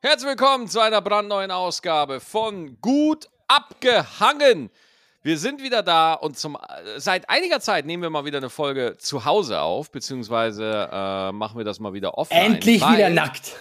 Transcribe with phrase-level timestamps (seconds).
[0.00, 4.70] Herzlich willkommen zu einer brandneuen Ausgabe von Gut abgehangen.
[5.22, 6.56] Wir sind wieder da und zum,
[6.98, 11.58] seit einiger Zeit nehmen wir mal wieder eine Folge zu Hause auf, beziehungsweise äh, machen
[11.58, 12.54] wir das mal wieder offline.
[12.54, 13.56] Endlich weil, wieder nackt.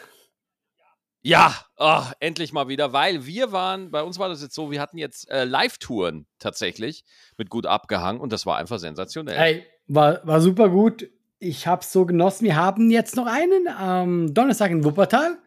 [1.24, 4.80] Ja, oh, endlich mal wieder, weil wir waren, bei uns war das jetzt so, wir
[4.80, 7.04] hatten jetzt äh, Live-Touren tatsächlich
[7.38, 9.40] mit Gut abgehangen und das war einfach sensationell.
[9.40, 11.10] Hey, war, war super gut.
[11.40, 12.46] Ich hab's so genossen.
[12.46, 15.40] Wir haben jetzt noch einen am Donnerstag in Wuppertal.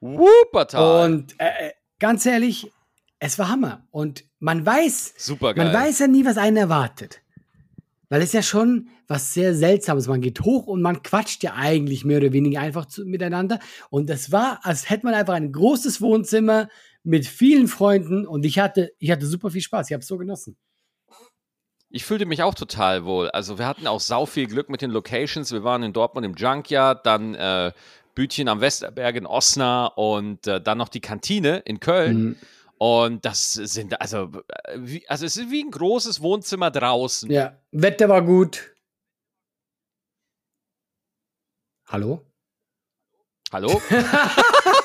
[0.00, 1.10] Wuppertal.
[1.10, 2.70] Und äh, ganz ehrlich,
[3.18, 3.86] es war Hammer.
[3.90, 7.22] Und man weiß, man weiß ja nie, was einen erwartet.
[8.08, 10.08] Weil es ja schon was sehr Seltsames.
[10.08, 13.58] Man geht hoch und man quatscht ja eigentlich mehr oder weniger einfach zu, miteinander.
[13.90, 16.68] Und es war, als hätte man einfach ein großes Wohnzimmer
[17.02, 19.88] mit vielen Freunden und ich hatte, ich hatte super viel Spaß.
[19.88, 20.56] Ich habe es so genossen.
[21.88, 23.30] Ich fühlte mich auch total wohl.
[23.30, 25.52] Also wir hatten auch sau viel Glück mit den Locations.
[25.52, 27.72] Wir waren in Dortmund im Junkyard, dann äh,
[28.16, 32.22] Bütchen am Westerberg in Osnabrück und äh, dann noch die Kantine in Köln.
[32.22, 32.36] Mhm.
[32.78, 34.30] Und das sind, also,
[34.64, 37.30] äh, wie, also es ist wie ein großes Wohnzimmer draußen.
[37.30, 38.72] Ja, Wetter war gut.
[41.86, 42.26] Hallo?
[43.52, 43.80] Hallo?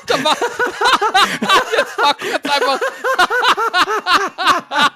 [0.04, 0.36] Da war-
[1.76, 2.80] jetzt war kurz einfach.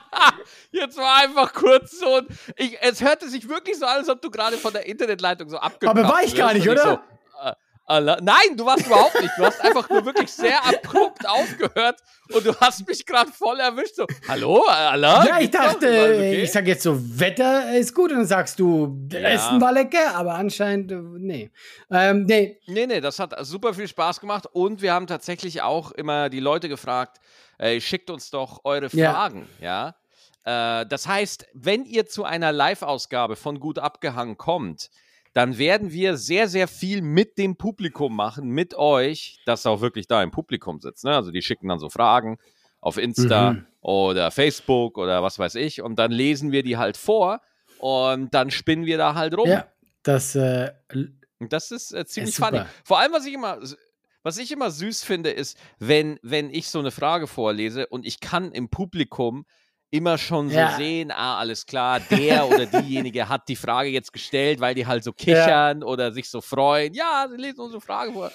[0.72, 2.22] Jetzt war einfach kurz so.
[2.56, 5.56] Ich, es hörte sich wirklich so an, als ob du gerade von der Internetleitung so
[5.58, 7.02] abgekappt Aber war ich gar nicht, oder?
[7.88, 9.32] So, äh, alla- Nein, du warst überhaupt nicht.
[9.36, 12.00] Du hast einfach nur wirklich sehr abrupt aufgehört
[12.32, 13.96] und du hast mich gerade voll erwischt.
[13.96, 15.24] So, hallo, Allah?
[15.26, 16.42] Ja, ich dachte, okay?
[16.42, 19.20] ich sag jetzt so, Wetter ist gut und dann sagst du, Ja.
[19.20, 21.50] Essen war lecker, aber anscheinend, äh, nee.
[21.90, 25.92] Ähm, nee, Nee, nee, das hat super viel Spaß gemacht und wir haben tatsächlich auch
[25.92, 27.18] immer die Leute gefragt,
[27.58, 29.12] ey, schickt uns doch eure Ja.
[29.12, 29.94] Fragen, ja.
[30.44, 34.90] Äh, das heißt, wenn ihr zu einer Live-Ausgabe von Gut Abgehangen kommt,
[35.36, 40.08] dann werden wir sehr, sehr viel mit dem Publikum machen, mit euch, das auch wirklich
[40.08, 41.04] da im Publikum sitzt.
[41.04, 41.14] Ne?
[41.14, 42.38] Also die schicken dann so Fragen
[42.80, 43.66] auf Insta Mhm.
[43.82, 47.42] oder Facebook oder was weiß ich und dann lesen wir die halt vor
[47.78, 49.50] und dann spinnen wir da halt rum.
[49.50, 49.66] ja,
[50.02, 50.72] das, äh,
[51.38, 52.62] das ist äh, ziemlich Ist funny.
[52.82, 53.58] Vor allem, was ich immer,
[54.22, 58.20] was ich immer süß finde, ist, wenn, wenn ich so eine Frage vorlese und ich
[58.20, 59.44] kann im Publikum
[59.90, 60.76] immer schon so Ja.
[60.76, 65.04] sehen, ah, alles klar, der oder diejenige hat die Frage jetzt gestellt, weil die halt
[65.04, 66.92] so kichern oder sich so freuen.
[66.94, 68.30] Ja, sie lesen unsere Frage vor.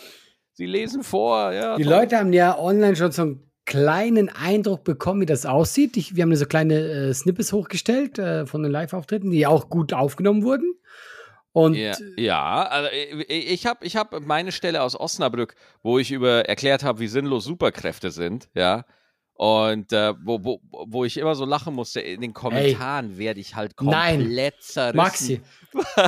[0.53, 1.75] Sie lesen vor, ja.
[1.75, 1.93] die toll.
[1.93, 5.95] Leute haben ja online schon so einen kleinen Eindruck bekommen, wie das aussieht.
[5.97, 9.93] Ich, wir haben so kleine äh, Snippets hochgestellt äh, von den Live-Auftritten, die auch gut
[9.93, 10.73] aufgenommen wurden.
[11.53, 12.89] Und Ja, ja also
[13.27, 17.07] ich- ich habe ich hab meine Stelle aus Osnabrück, wo ich über erklärt habe, wie
[17.07, 18.85] sinnlos Superkräfte sind, ja.
[19.41, 23.55] Und äh, wo, wo, wo ich immer so lachen musste, in den Kommentaren werde ich
[23.55, 24.19] halt Nein.
[24.19, 24.97] komplett zerrissen.
[24.97, 25.41] Maxi,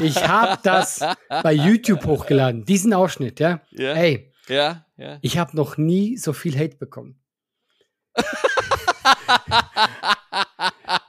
[0.03, 0.99] ich habe das
[1.41, 3.59] bei YouTube hochgeladen, diesen Ausschnitt, ja.
[3.71, 3.94] Ja.
[3.94, 5.17] Ey, Ja, ja.
[5.23, 7.19] ich habe noch nie so viel Hate bekommen.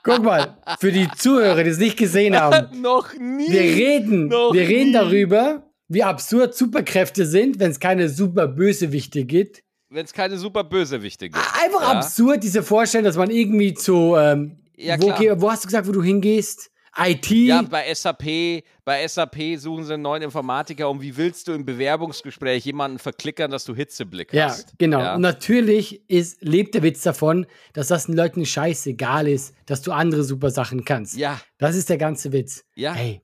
[0.01, 2.81] Guck mal, für die Zuhörer, die es nicht gesehen haben.
[2.81, 3.51] Noch nie.
[3.51, 4.93] Wir reden, wir reden nie.
[4.93, 9.61] darüber, wie absurd Superkräfte sind, wenn es keine super Bösewichte gibt.
[9.95, 11.43] Wenn es keine super Bösewichte gibt.
[11.63, 11.91] Einfach ja.
[11.99, 15.41] absurd, diese Vorstellung, dass man irgendwie zu, ähm, Ja, wo, klar.
[15.41, 16.69] wo hast du gesagt, wo du hingehst?
[16.97, 17.29] IT?
[17.29, 21.65] Ja, bei SAP, bei SAP suchen sie einen neuen Informatiker und wie willst du im
[21.65, 24.77] Bewerbungsgespräch jemanden verklickern, dass du Hitzeblick Ja, hast?
[24.77, 25.01] genau.
[25.01, 25.15] Ja.
[25.15, 29.91] Und natürlich ist, lebt der Witz davon, dass das den Leuten scheißegal ist, dass du
[29.91, 31.17] andere super Sachen kannst.
[31.17, 32.63] ja, Das ist der ganze Witz.
[32.75, 32.93] ja.
[32.93, 33.21] Hey,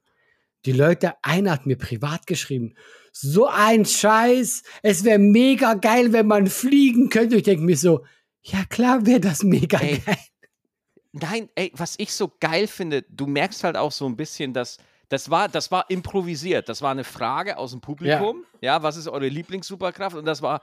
[0.66, 2.76] die Leute, einer hat mir privat geschrieben,
[3.12, 7.36] so ein Scheiß, es wäre mega geil, wenn man fliegen könnte.
[7.38, 8.06] Ich denke mir so,
[8.42, 10.00] ja klar wäre das mega Ey.
[10.00, 10.18] geil.
[11.14, 14.78] Nein, ey, was ich so geil finde, du merkst halt auch so ein bisschen, dass
[15.10, 16.70] das war, das war improvisiert.
[16.70, 18.46] Das war eine Frage aus dem Publikum.
[18.62, 20.16] Ja, was ist eure Lieblingssuperkraft?
[20.16, 20.62] Und das war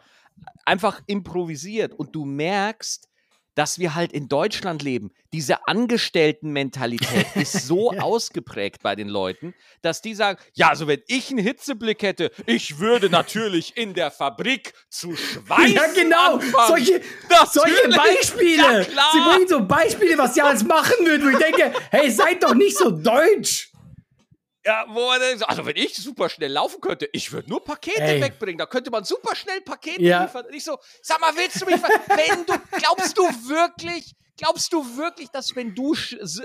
[0.64, 1.92] einfach improvisiert.
[1.92, 3.10] Und du merkst,
[3.54, 5.10] dass wir halt in Deutschland leben.
[5.32, 11.30] Diese Angestelltenmentalität ist so ausgeprägt bei den Leuten, dass die sagen, ja, also wenn ich
[11.30, 16.34] einen Hitzeblick hätte, ich würde natürlich in der Fabrik zu schweißen Ja, genau.
[16.34, 16.68] anfangen.
[16.68, 17.00] Solche,
[17.50, 17.88] solche.
[17.88, 18.56] Beispiele.
[18.56, 19.10] Ja.
[19.12, 22.54] Sie bringen so Beispiele, was sie alles machen würden, wo ich denke, hey, seid doch
[22.54, 23.67] nicht so deutsch.
[24.68, 27.64] Ja, wo er dann so, also wenn ich super schnell laufen könnte, ich würde nur
[27.64, 28.20] Pakete Ey.
[28.20, 28.58] wegbringen.
[28.58, 30.24] Da könnte man super schnell Pakete Ja.
[30.24, 30.44] liefern.
[30.44, 34.70] Und ich so, sag mal, willst du mich ver wenn du, glaubst du wirklich, glaubst
[34.70, 35.94] du wirklich, dass wenn du,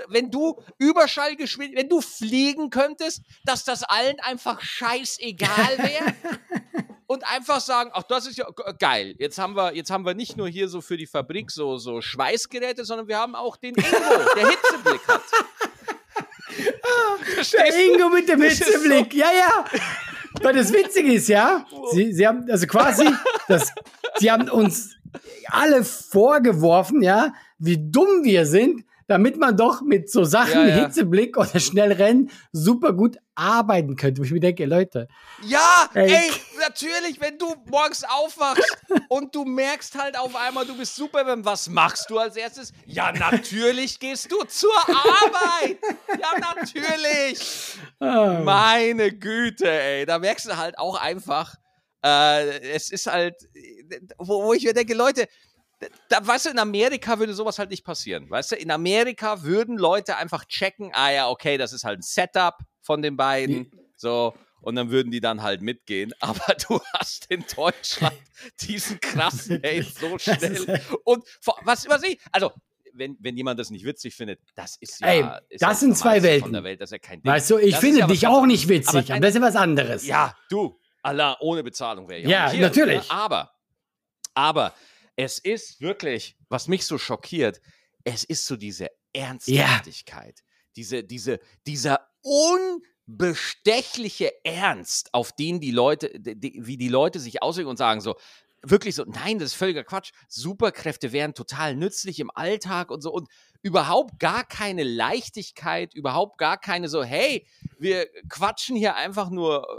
[0.08, 6.16] wenn du Überschallgeschwindigkeit, wenn du fliegen könntest, dass das allen einfach scheißegal wäre?
[7.06, 8.48] Und einfach sagen, ach, das ist ja
[8.80, 9.16] geil.
[9.20, 12.00] Jetzt haben wir, jetzt haben wir nicht nur hier so für die Fabrik so, so
[12.02, 13.90] Schweißgeräte, sondern wir haben auch den Ingo,
[14.36, 15.22] der Hitzeblick hat.
[16.84, 17.94] Der Verstehst du?
[17.94, 19.14] Ingo mit dem Hitzeblick.
[19.14, 19.66] Ja, ja.
[20.42, 23.08] Weil das Witzige ist, ja, sie, sie haben also quasi
[23.48, 23.72] das
[24.18, 24.96] Sie haben uns
[25.48, 30.76] alle vorgeworfen, ja, wie dumm wir sind, damit man doch mit so Sachen, ja, ja.
[30.86, 34.22] Hitzeblick oder schnell rennen, super gut arbeiten könnte.
[34.22, 35.08] Wo ich mir denke, Leute.
[35.44, 38.78] Ja, ey, ey natürlich, wenn du morgens aufwachst
[39.10, 42.72] und du merkst halt auf einmal, du bist Superman, was machst du als erstes?
[42.86, 45.78] Ja, natürlich gehst du zur Arbeit.
[46.20, 47.78] Ja, natürlich.
[48.00, 48.44] Oh.
[48.44, 50.06] Meine Güte, ey.
[50.06, 51.56] Da merkst du halt auch einfach,
[52.04, 53.36] äh, es ist halt,
[54.18, 55.28] wo, wo ich mir denke, Leute,
[56.10, 58.30] da, weißt du, in Amerika würde sowas halt nicht passieren.
[58.30, 62.04] Weißt du, in Amerika würden Leute einfach checken, ah ja, okay, das ist halt ein
[62.04, 63.72] Setup von den beiden.
[63.96, 64.34] So,
[64.64, 66.14] und dann würden die dann halt mitgehen.
[66.20, 68.18] Aber du hast in Deutschland
[68.62, 70.82] diesen krassen Hate so schnell.
[71.04, 71.24] Und
[71.64, 72.52] was, was ich, also,
[72.94, 75.08] wenn, wenn jemand das nicht witzig findet, das ist ja.
[75.08, 76.64] Ey, ist das sind zwei Welten.
[76.64, 77.32] Welt, das ja kein Ding.
[77.32, 79.56] Weißt du, ich das finde ja dich auch nicht witzig, aber, aber das ist was
[79.56, 80.06] anderes.
[80.06, 82.52] Ja, du, Allah, ohne Bezahlung wäre ja.
[82.52, 83.10] Ja, natürlich.
[83.10, 83.52] Aber,
[84.34, 84.74] aber,
[85.15, 87.62] es ist wirklich, was mich so schockiert,
[88.04, 90.45] es ist so diese Ernsthaftigkeit, ja.
[90.75, 97.69] diese, diese, dieser unbestechliche Ernst, auf den die Leute, die, wie die Leute sich auswirken
[97.69, 98.15] und sagen so,
[98.63, 100.12] wirklich so, nein, das ist völliger Quatsch.
[100.27, 103.27] Superkräfte wären total nützlich im Alltag und so und
[103.62, 107.45] überhaupt gar keine Leichtigkeit, überhaupt gar keine so, hey,
[107.77, 109.75] wir quatschen hier einfach nur äh,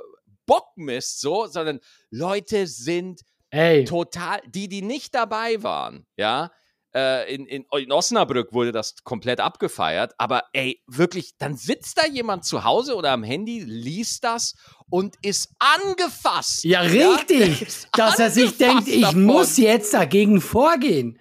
[0.46, 3.22] Bockmist so, sondern Leute sind
[3.54, 3.84] Ey.
[3.84, 6.50] Total, die, die nicht dabei waren, ja,
[6.92, 12.06] äh, in, in, in, Osnabrück wurde das komplett abgefeiert, aber ey, wirklich, dann sitzt da
[12.06, 14.54] jemand zu Hause oder am Handy, liest das
[14.90, 16.64] und ist angefasst.
[16.64, 17.76] Ja, richtig, ja?
[17.92, 19.24] dass er sich denkt, ich davon.
[19.24, 21.20] muss jetzt dagegen vorgehen.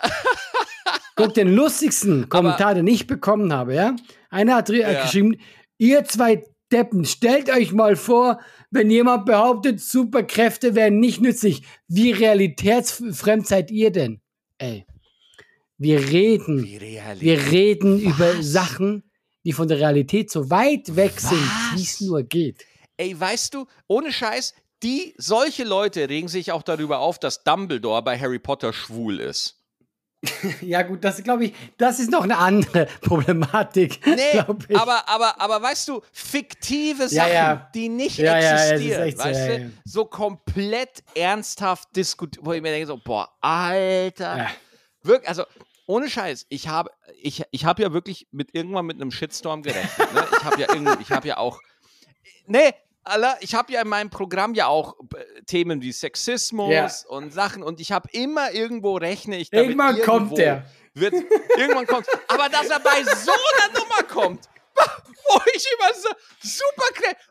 [1.16, 3.94] Guck, den lustigsten Kommentar, aber, den ich bekommen habe, ja.
[4.30, 5.02] Einer hat ja.
[5.02, 5.38] geschrieben,
[5.76, 8.40] ihr zwei Deppen, stellt euch mal vor,
[8.74, 11.62] wenn jemand behauptet, Superkräfte wären nicht nützlich.
[11.86, 14.20] Wie realitätsfremd seid ihr denn?
[14.58, 14.84] Ey,
[15.78, 18.14] wir reden, wir reden Was?
[18.14, 19.10] über Sachen,
[19.44, 21.30] die von der Realität so weit weg Was?
[21.30, 22.64] sind, wie es nur geht.
[22.96, 28.02] Ey, weißt du, ohne Scheiß, die, solche Leute regen sich auch darüber auf, dass Dumbledore
[28.02, 29.63] bei Harry Potter schwul ist.
[30.60, 34.00] ja, gut, das glaube ich, das ist noch eine andere Problematik.
[34.06, 34.38] Nee,
[34.74, 37.70] aber, aber, aber weißt du, fiktive Sachen, ja, ja.
[37.74, 42.86] die nicht ja, existieren, weißt so, du, so komplett ernsthaft diskutiert, wo ich mir denke,
[42.86, 44.48] so, boah, Alter.
[45.02, 45.44] Wirklich, also,
[45.86, 46.90] ohne Scheiß, ich habe
[47.20, 50.12] ich, ich hab ja wirklich mit irgendwann mit einem Shitstorm gerechnet.
[50.12, 50.24] Ne?
[50.38, 51.60] Ich habe ja irgendwie, ich habe ja auch.
[52.46, 52.74] Nee,
[53.04, 56.90] Allah, ich habe ja in meinem Programm ja auch äh, Themen wie Sexismus ja.
[57.08, 60.64] und Sachen und ich habe immer irgendwo rechne ich damit Irgendwann kommt der.
[60.94, 61.12] Wird,
[61.56, 62.06] irgendwann kommt.
[62.28, 66.08] Aber dass er bei so einer Nummer kommt, wo ich immer so
[66.40, 66.84] super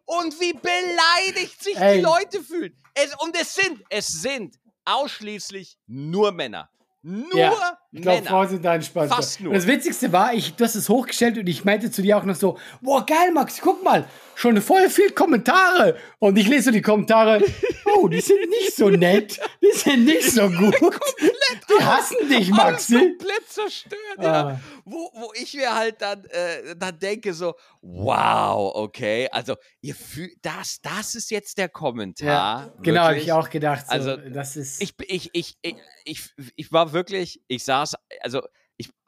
[0.05, 1.97] und wie beleidigt sich Ey.
[1.97, 2.75] die Leute fühlen.
[2.93, 6.69] Es, und es sind, es sind ausschließlich nur Männer.
[7.01, 9.15] Nur ja, ich glaube, Frauen sind da entspannter.
[9.15, 9.51] Fast nur.
[9.51, 12.23] Und das Witzigste war, ich, du hast es hochgestellt und ich meinte zu dir auch
[12.23, 15.95] noch so, boah, geil, Max, guck mal, schon voll viel Kommentare.
[16.17, 17.43] Und ich lese so die Kommentare,
[17.95, 20.75] oh, die sind nicht so nett, die sind nicht so gut.
[20.81, 22.97] die hassen dich, Maxi.
[22.97, 24.23] komplett zerstört, ah.
[24.23, 24.59] ja.
[24.85, 30.33] Wo, wo ich mir halt dann, äh, dann denke so, wow, okay, also ihr fühlt,
[30.41, 32.27] das, das ist jetzt der Kommentar.
[32.27, 33.85] Ja, genau, habe ich auch gedacht.
[33.85, 34.81] So, also, das ist.
[34.81, 35.75] Ich, ich, ich, ich,
[36.05, 38.41] ich, ich war wirklich, ich saß, also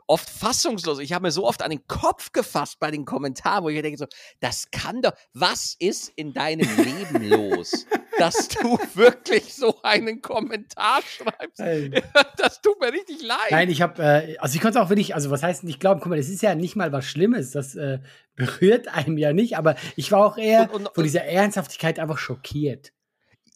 [0.08, 1.00] oft fassungslos.
[1.00, 3.98] Ich habe mir so oft an den Kopf gefasst bei den Kommentaren, wo ich denke
[3.98, 4.06] so,
[4.40, 7.86] das kann doch, was ist in deinem Leben los,
[8.18, 11.60] dass du wirklich so einen Kommentar schreibst?
[11.60, 11.92] Hey.
[12.38, 13.52] Das tut mir richtig leid.
[13.52, 16.10] Nein, ich habe, äh, also ich konnte auch wirklich, also was heißt nicht glauben, guck
[16.10, 18.00] mal, das ist ja nicht mal was Schlimmes, das äh,
[18.36, 22.18] berührt einem ja nicht, aber ich war auch eher und, und, von dieser Ernsthaftigkeit einfach
[22.18, 22.92] schockiert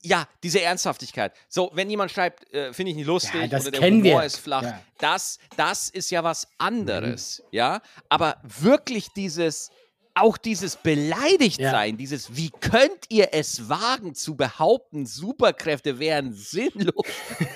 [0.02, 1.34] ja, diese Ernsthaftigkeit.
[1.48, 4.20] So, wenn jemand schreibt, äh, finde ich nicht lustig ja, das oder der kennen Humor
[4.20, 4.26] wir.
[4.26, 4.82] ist flach, ja.
[4.98, 7.48] das, das ist ja was anderes, mhm.
[7.52, 7.82] ja.
[8.08, 9.72] Aber wirklich dieses,
[10.14, 11.98] auch dieses Beleidigtsein, ja.
[11.98, 17.06] dieses, wie könnt ihr es wagen zu behaupten, Superkräfte wären sinnlos?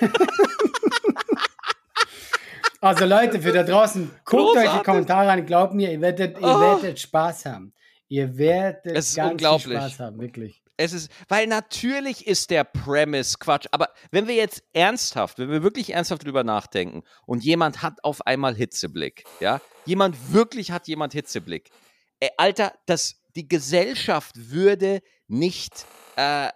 [2.80, 4.70] also Leute, für da draußen, guckt Großartig.
[4.70, 6.60] euch die Kommentare an, glaubt mir, ihr werdet, ihr oh.
[6.60, 7.72] werdet Spaß haben.
[8.08, 9.78] Ihr werdet es ganz unglaublich.
[9.78, 14.62] Spaß haben, wirklich es ist, weil natürlich ist der Premise Quatsch, aber wenn wir jetzt
[14.72, 20.32] ernsthaft, wenn wir wirklich ernsthaft drüber nachdenken und jemand hat auf einmal Hitzeblick, ja, jemand
[20.32, 21.70] wirklich hat jemand Hitzeblick,
[22.20, 26.50] äh, Alter, das, die Gesellschaft würde nicht, äh,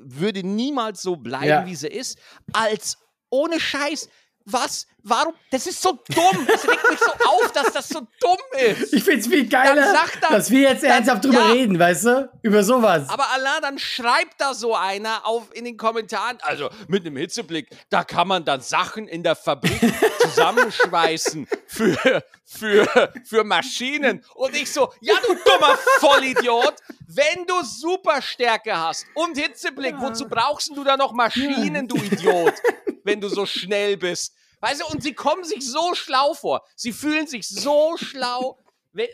[0.00, 1.66] würde niemals so bleiben, ja.
[1.66, 2.18] wie sie ist,
[2.52, 2.98] als
[3.30, 4.08] ohne Scheiß,
[4.44, 4.86] was?
[5.02, 5.34] Warum?
[5.50, 6.46] Das ist so dumm.
[6.46, 8.92] Das regt mich so auf, dass das so dumm ist.
[8.92, 12.30] Ich find's viel geiler, dann, dass wir jetzt ernsthaft drüber ja, reden, weißt du?
[12.42, 13.08] Über sowas.
[13.08, 17.68] Aber Allah, dann schreibt da so einer auf in den Kommentaren, also mit einem Hitzeblick,
[17.90, 19.80] da kann man dann Sachen in der Fabrik
[20.20, 24.24] zusammenschweißen für, für, für Maschinen.
[24.34, 26.74] Und ich so, ja, du dummer Vollidiot,
[27.08, 30.00] wenn du Superstärke hast und Hitzeblick, ja.
[30.00, 32.54] wozu brauchst du da noch Maschinen, du Idiot?
[33.04, 34.34] wenn du so schnell bist.
[34.60, 36.62] Weißt du, und sie kommen sich so schlau vor.
[36.74, 38.58] Sie fühlen sich so schlau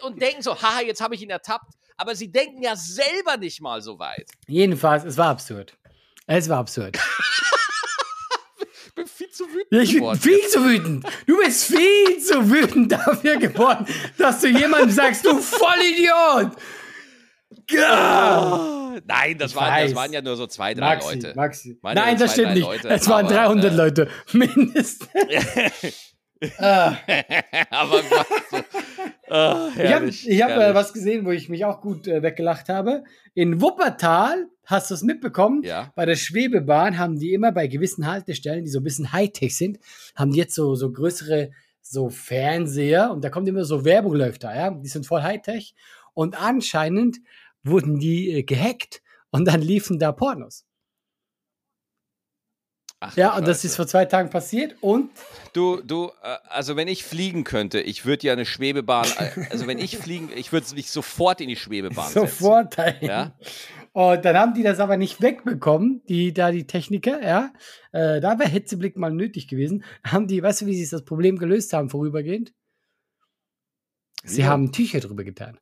[0.02, 1.75] und denken so, haha, jetzt habe ich ihn ertappt.
[1.97, 4.30] Aber sie denken ja selber nicht mal so weit.
[4.47, 5.76] Jedenfalls, es war absurd.
[6.26, 6.97] Es war absurd.
[8.87, 11.06] ich bin viel zu wütend ich bin viel zu wütend.
[11.26, 16.52] Du bist viel zu wütend dafür geworden, dass du jemandem sagst, du Vollidiot.
[17.73, 21.32] Oh, nein, das waren, das waren ja nur so zwei, drei Maxi, Leute.
[21.35, 21.78] Maxi.
[21.82, 22.66] Nein, ja das zwei, stimmt nicht.
[22.66, 25.09] Leute, es waren aber, 300 äh, Leute, mindestens.
[26.59, 26.97] ah.
[27.70, 28.00] aber
[29.28, 33.04] oh, ich habe hab, äh, was gesehen, wo ich mich auch gut äh, weggelacht habe.
[33.35, 35.62] In Wuppertal, hast du es mitbekommen?
[35.62, 35.92] Ja.
[35.94, 39.78] Bei der Schwebebahn haben die immer bei gewissen Haltestellen, die so ein bisschen Hightech sind,
[40.14, 41.50] haben die jetzt so, so größere
[41.82, 44.70] so Fernseher und da kommt immer so Werbung läuft da, ja.
[44.70, 45.75] Die sind voll Hightech.
[46.14, 47.18] Und anscheinend
[47.62, 50.64] wurden die äh, gehackt und dann liefen da Pornos.
[53.02, 55.11] Ach, ja, und das ist vor zwei Tagen passiert und.
[55.55, 59.67] Du, du, äh, also wenn ich fliegen könnte, ich würde ja eine Schwebebahn, äh, also
[59.67, 63.09] wenn ich fliegen, ich würde mich sofort in die Schwebebahn Sofort dahin.
[63.09, 63.33] Ja?
[63.93, 67.52] Und dann haben die das aber nicht wegbekommen, die, da die Techniker, ja.
[67.93, 69.83] Äh, da wäre Hitzeblick mal nötig gewesen.
[70.05, 72.52] Haben die, weißt du, wie sie das Problem gelöst haben vorübergehend?
[74.25, 74.49] Sie ja.
[74.49, 75.59] haben Tücher drüber getan.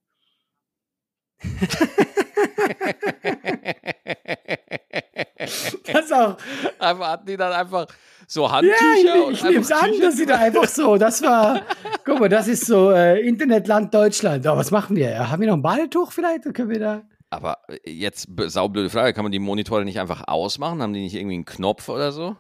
[5.85, 6.37] Das auch.
[6.79, 7.87] Einfach hatten die dann einfach
[8.27, 11.63] so Handtücher ja, ich, ich nehme es an, dass sie da einfach so, das war,
[12.05, 14.47] guck mal, das ist so äh, Internetland Deutschland.
[14.47, 15.31] Aber was machen wir?
[15.31, 16.45] Haben wir noch ein Badetuch vielleicht?
[16.55, 17.03] können wir da.
[17.31, 20.83] Aber äh, jetzt saublöde Frage, kann man die Monitore nicht einfach ausmachen?
[20.83, 22.37] Haben die nicht irgendwie einen Knopf oder so?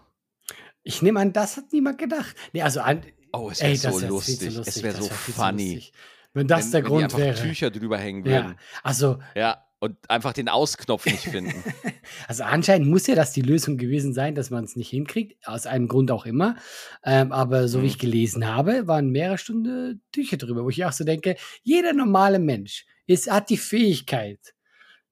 [0.82, 2.34] Ich nehme an, das hat niemand gedacht.
[2.52, 3.02] Nee, also an,
[3.32, 4.56] Oh, es wäre so, so, lustig.
[4.66, 5.80] Es wäre so funny.
[5.80, 5.98] So
[6.34, 7.40] wenn das wenn, der wenn Grund die wäre.
[7.40, 8.50] Tücher drüber hängen würden.
[8.50, 9.18] Ja, also.
[9.34, 11.62] Ja, und einfach den Ausknopf nicht finden.
[12.28, 15.66] also anscheinend muss ja das die Lösung gewesen sein, dass man es nicht hinkriegt, aus
[15.66, 16.56] einem Grund auch immer.
[17.04, 17.82] Ähm, aber so mhm.
[17.82, 21.92] wie ich gelesen habe, waren mehrere Stunden Tücher drüber, wo ich auch so denke, jeder
[21.92, 24.54] normale Mensch ist, hat die Fähigkeit,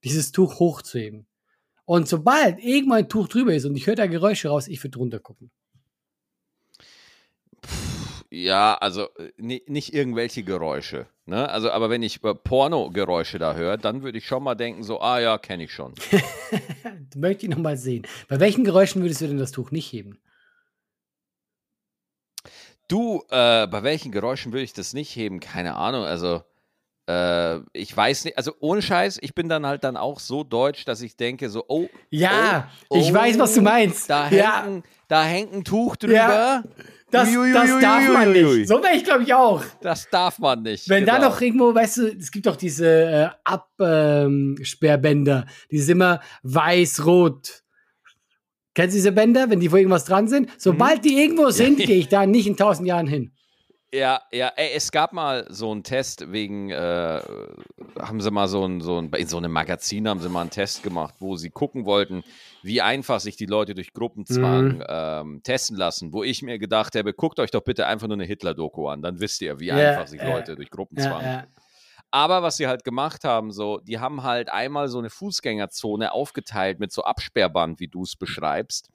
[0.03, 1.27] dieses Tuch hochzuheben.
[1.85, 4.97] Und sobald irgendwann ein Tuch drüber ist und ich höre da Geräusche raus, ich würde
[4.97, 5.49] drunter gucken.
[8.29, 11.07] Ja, also äh, nicht irgendwelche Geräusche.
[11.25, 11.47] Ne?
[11.49, 14.99] Also, aber wenn ich äh, Porno-Geräusche da höre, dann würde ich schon mal denken, so,
[14.99, 15.93] ah ja, kenne ich schon.
[17.15, 18.05] Möchte ich nochmal sehen.
[18.27, 20.19] Bei welchen Geräuschen würdest du denn das Tuch nicht heben?
[22.87, 25.39] Du, äh, bei welchen Geräuschen würde ich das nicht heben?
[25.39, 26.03] Keine Ahnung.
[26.03, 26.43] Also,
[27.09, 30.85] äh, ich weiß nicht, also ohne Scheiß, ich bin dann halt dann auch so deutsch,
[30.85, 31.87] dass ich denke, so, oh.
[32.09, 34.09] Ja, oh, ich oh, weiß, was du meinst.
[34.09, 34.63] Da, ja.
[34.63, 36.13] hängt, ein, da hängt ein Tuch drüber.
[36.13, 36.63] Ja.
[37.09, 38.67] Das, ui, ui, das ui, darf man nicht.
[38.67, 39.63] So wäre ich, glaube ich, auch.
[39.81, 40.89] Das darf man nicht.
[40.89, 41.19] Wenn genau.
[41.19, 46.19] da noch irgendwo, weißt du, es gibt doch diese äh, Absperrbänder, ähm, die sind immer
[46.43, 47.63] weiß-rot.
[48.73, 50.49] Kennst du diese Bänder, wenn die vor irgendwas dran sind?
[50.57, 51.01] Sobald mhm.
[51.01, 53.31] die irgendwo sind, gehe ich da nicht in tausend Jahren hin.
[53.93, 57.21] Ja, ja, ey, es gab mal so einen Test wegen, äh,
[57.99, 60.49] haben sie mal so ein, so ein, in so einem Magazin haben sie mal einen
[60.49, 62.25] Test gemacht, wo sie gucken wollten,
[62.67, 64.83] wie einfach sich die Leute durch Gruppenzwang mhm.
[64.87, 68.25] ähm, testen lassen, wo ich mir gedacht habe, guckt euch doch bitte einfach nur eine
[68.25, 71.23] Hitler-Doku an, dann wisst ihr, wie ja, einfach sich ja, Leute durch Gruppenzwang.
[71.23, 71.47] Ja,
[72.11, 76.79] Aber was sie halt gemacht haben, so, die haben halt einmal so eine Fußgängerzone aufgeteilt
[76.79, 78.89] mit so Absperrband, wie du es beschreibst.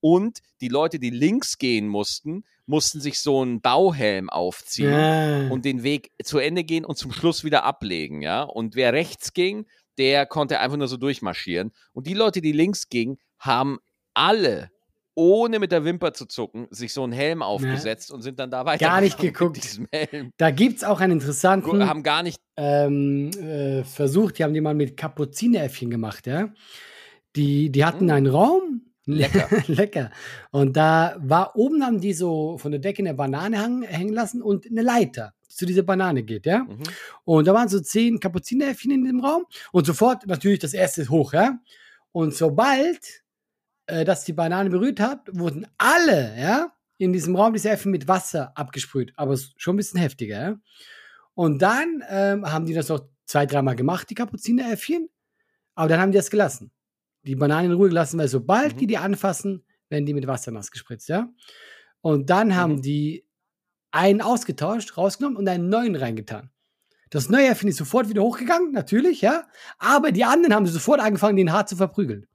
[0.00, 5.48] Und die Leute, die links gehen mussten, mussten sich so einen Bauhelm aufziehen ja.
[5.48, 8.42] und den Weg zu Ende gehen und zum Schluss wieder ablegen, ja.
[8.42, 9.66] Und wer rechts ging,
[9.98, 11.72] der konnte einfach nur so durchmarschieren.
[11.92, 13.78] Und die Leute, die links gingen, haben
[14.14, 14.70] alle
[15.18, 18.14] ohne mit der Wimper zu zucken, sich so einen Helm aufgesetzt ja.
[18.14, 18.86] und sind dann da weiter.
[18.86, 19.80] Gar nicht geguckt.
[20.36, 21.88] Da gibt es auch einen interessanten.
[21.88, 22.40] Haben gar nicht.
[22.56, 26.50] Ähm, äh, versucht, die haben die mal mit Kapuzineräffchen gemacht, ja.
[27.34, 28.10] Die, die hatten hm.
[28.10, 29.48] einen Raum, Lecker.
[29.66, 30.10] Lecker.
[30.52, 34.40] Und da war oben haben die so von der Decke eine Banane hang, hängen lassen
[34.40, 36.60] und eine Leiter, zu dieser Banane geht, ja.
[36.64, 36.82] Mhm.
[37.24, 41.32] Und da waren so zehn Kapuzineräffchen in dem Raum und sofort natürlich das erste hoch,
[41.32, 41.58] ja.
[42.12, 43.22] Und sobald
[43.86, 48.08] äh, das die Banane berührt hat, wurden alle, ja, in diesem Raum diese Äffchen mit
[48.08, 50.60] Wasser abgesprüht, aber schon ein bisschen heftiger, ja.
[51.34, 55.08] Und dann ähm, haben die das noch zwei, dreimal gemacht, die Kapuzineräffchen,
[55.74, 56.72] aber dann haben die das gelassen
[57.28, 58.78] die Bananen in Ruhe gelassen, weil sobald mhm.
[58.78, 61.28] die die anfassen, werden die mit Wasser nass gespritzt, ja.
[62.00, 62.82] Und dann haben mhm.
[62.82, 63.27] die
[63.90, 66.50] einen ausgetauscht, rausgenommen und einen neuen reingetan.
[67.10, 69.46] Das neue Äffchen ist sofort wieder hochgegangen, natürlich, ja.
[69.78, 72.26] Aber die anderen haben sofort angefangen, den hart zu verprügeln.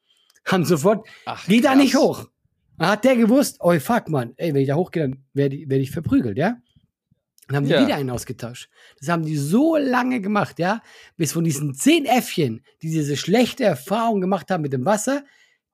[0.46, 2.28] Haben sofort, Ach, geh da nicht hoch.
[2.78, 5.70] Dann hat der gewusst, oh fuck, man, ey, wenn ich da hochgehe, dann werde ich,
[5.70, 6.58] werd ich verprügelt, ja.
[7.48, 7.86] Dann haben die ja.
[7.86, 8.70] wieder einen ausgetauscht.
[9.00, 10.82] Das haben die so lange gemacht, ja,
[11.18, 15.24] bis von diesen zehn Äffchen, die diese schlechte Erfahrung gemacht haben mit dem Wasser,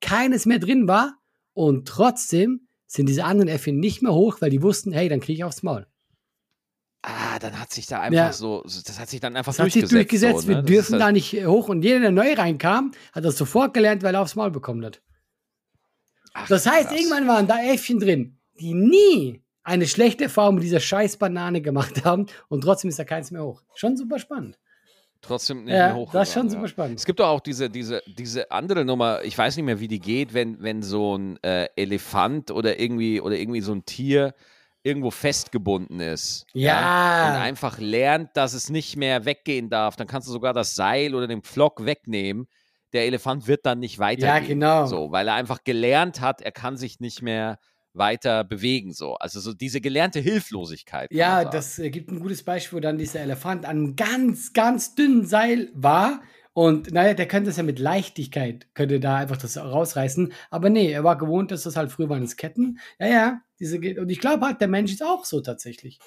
[0.02, 1.16] keines mehr drin war.
[1.54, 5.34] Und trotzdem sind diese anderen Äffchen nicht mehr hoch, weil die wussten, hey, dann kriege
[5.34, 5.86] ich aufs Maul.
[7.04, 8.34] Ah, dann hat sich da einfach ja.
[8.34, 9.84] so, das hat sich dann einfach das durchgesetzt.
[9.84, 10.42] Hat sich durchgesetzt.
[10.42, 10.56] So, ne?
[10.58, 11.70] Wir dürfen halt da nicht hoch.
[11.70, 15.02] Und jeder, der neu reinkam, hat das sofort gelernt, weil er aufs Maul bekommen hat.
[16.34, 17.00] Ach, das heißt, krass.
[17.00, 22.04] irgendwann waren da Äffchen drin, die nie eine schlechte Erfahrung mit dieser scheiß Banane gemacht
[22.04, 23.62] haben und trotzdem ist da keins mehr hoch.
[23.76, 24.60] Schon super spannend.
[25.22, 26.12] Trotzdem nicht ja, mehr hoch.
[26.12, 27.00] Das ist schon super spannend.
[27.00, 30.00] Es gibt doch auch diese, diese, diese andere Nummer, ich weiß nicht mehr, wie die
[30.00, 34.34] geht, wenn, wenn so ein äh, Elefant oder irgendwie, oder irgendwie so ein Tier
[34.82, 36.46] irgendwo festgebunden ist.
[36.54, 36.82] Ja.
[36.82, 37.30] ja.
[37.30, 39.96] Und einfach lernt, dass es nicht mehr weggehen darf.
[39.98, 42.48] Dann kannst du sogar das Seil oder den Pflock wegnehmen.
[42.94, 44.62] Der Elefant wird dann nicht weitergehen.
[44.62, 44.86] Ja, genau.
[44.86, 47.60] So, weil er einfach gelernt hat, er kann sich nicht mehr
[48.00, 48.94] weiter bewegen.
[48.94, 49.14] So.
[49.16, 51.12] Also so diese gelernte Hilflosigkeit.
[51.12, 54.96] Ja, das äh, gibt ein gutes Beispiel, wo dann dieser Elefant an einem ganz, ganz
[54.96, 56.22] dünnen Seil war.
[56.54, 60.34] Und naja, der könnte es ja mit Leichtigkeit, könnte da einfach das rausreißen.
[60.50, 62.80] Aber nee, er war gewohnt, dass das halt früher waren es Ketten.
[63.00, 66.00] Ja, ja, diese, und ich glaube halt, der Mensch ist auch so tatsächlich.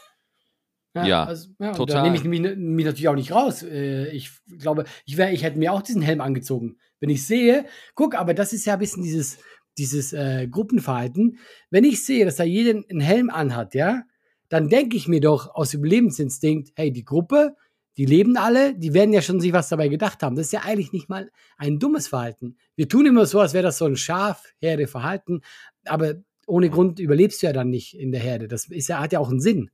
[0.95, 1.97] Ja, ja, also, ja total.
[1.97, 3.63] Da nehme ich mich, mich, natürlich auch nicht raus.
[3.63, 6.77] Äh, ich glaube, ich, wär, ich hätte mir auch diesen Helm angezogen.
[7.01, 9.39] Wenn ich sehe, guck, aber das ist ja ein bisschen dieses,
[9.79, 11.38] dieses äh, Gruppenverhalten.
[11.71, 14.02] Wenn ich sehe, dass da jeder einen Helm anhat, ja,
[14.49, 17.57] dann denke ich mir doch aus Überlebensinstinkt, hey, die Gruppe,
[17.97, 20.37] die leben alle, die werden ja schon sich was dabei gedacht haben.
[20.37, 22.57] Das ist ja eigentlich nicht mal ein dummes Verhalten.
[22.75, 25.41] Wir tun immer so, als wäre das so ein Schafherde-Verhalten,
[25.85, 26.14] aber
[26.47, 28.49] ohne Grund überlebst du ja dann nicht in der Herde.
[28.49, 29.71] Das ist ja, hat ja auch einen Sinn.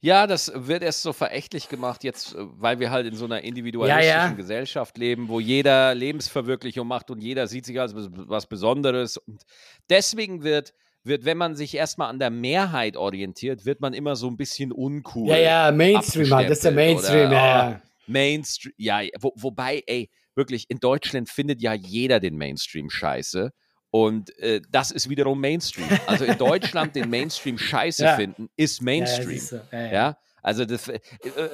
[0.00, 3.42] Ja, das wird erst so verächtlich gemacht, jetzt, äh, weil wir halt in so einer
[3.42, 4.32] individualistischen ja, ja.
[4.32, 9.16] Gesellschaft leben, wo jeder Lebensverwirklichung macht und jeder sieht sich als was Besonderes.
[9.16, 9.42] Und
[9.90, 10.72] deswegen wird,
[11.04, 14.72] wird, wenn man sich erstmal an der Mehrheit orientiert, wird man immer so ein bisschen
[14.72, 15.28] uncool.
[15.28, 17.82] Ja, ja, Mainstream, Mann, das ist der Mainstream, oder, ja.
[17.82, 23.52] Oh, Mainstream, ja, wo, wobei, ey, wirklich, in Deutschland findet ja jeder den Mainstream scheiße.
[23.90, 25.88] Und äh, das ist wiederum Mainstream.
[26.06, 28.16] Also in Deutschland den Mainstream scheiße ja.
[28.16, 29.40] finden, ist Mainstream.
[29.72, 31.00] Ja, ja, ja, also das, äh,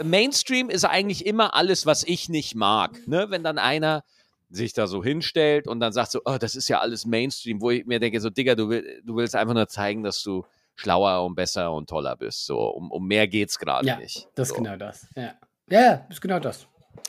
[0.03, 3.07] Mainstream ist eigentlich immer alles, was ich nicht mag.
[3.07, 3.27] Ne?
[3.29, 4.03] Wenn dann einer
[4.51, 7.71] sich da so hinstellt und dann sagt so, oh, das ist ja alles Mainstream, wo
[7.71, 10.45] ich mir denke, so, Digga, du, will, du willst einfach nur zeigen, dass du
[10.77, 12.47] schlauer und besser und toller bist.
[12.47, 14.29] So, um, um mehr geht's gerade ja, nicht.
[14.35, 14.55] Das so.
[14.55, 15.07] ist genau das.
[15.17, 15.35] Ja.
[15.69, 16.67] ja, das ist genau das.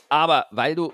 [0.08, 0.92] Aber weil du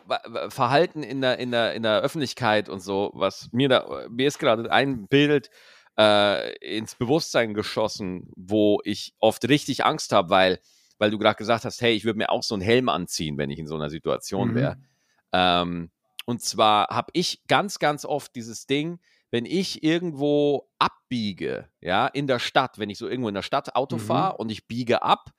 [0.48, 4.38] Verhalten in der, in der, in der Öffentlichkeit und so, was mir da, mir ist
[4.38, 5.50] gerade ein Bild
[5.98, 10.60] äh, ins Bewusstsein geschossen, wo ich oft richtig Angst habe, weil,
[10.98, 13.50] weil du gerade gesagt hast, hey, ich würde mir auch so einen Helm anziehen, wenn
[13.50, 14.76] ich in so einer Situation wäre.
[14.76, 14.82] Mhm.
[15.32, 15.90] Ähm,
[16.24, 19.00] und zwar habe ich ganz, ganz oft dieses Ding,
[19.30, 23.74] wenn ich irgendwo abbiege, ja, in der Stadt, wenn ich so irgendwo in der Stadt
[23.74, 24.00] Auto mhm.
[24.00, 25.30] fahre und ich biege ab,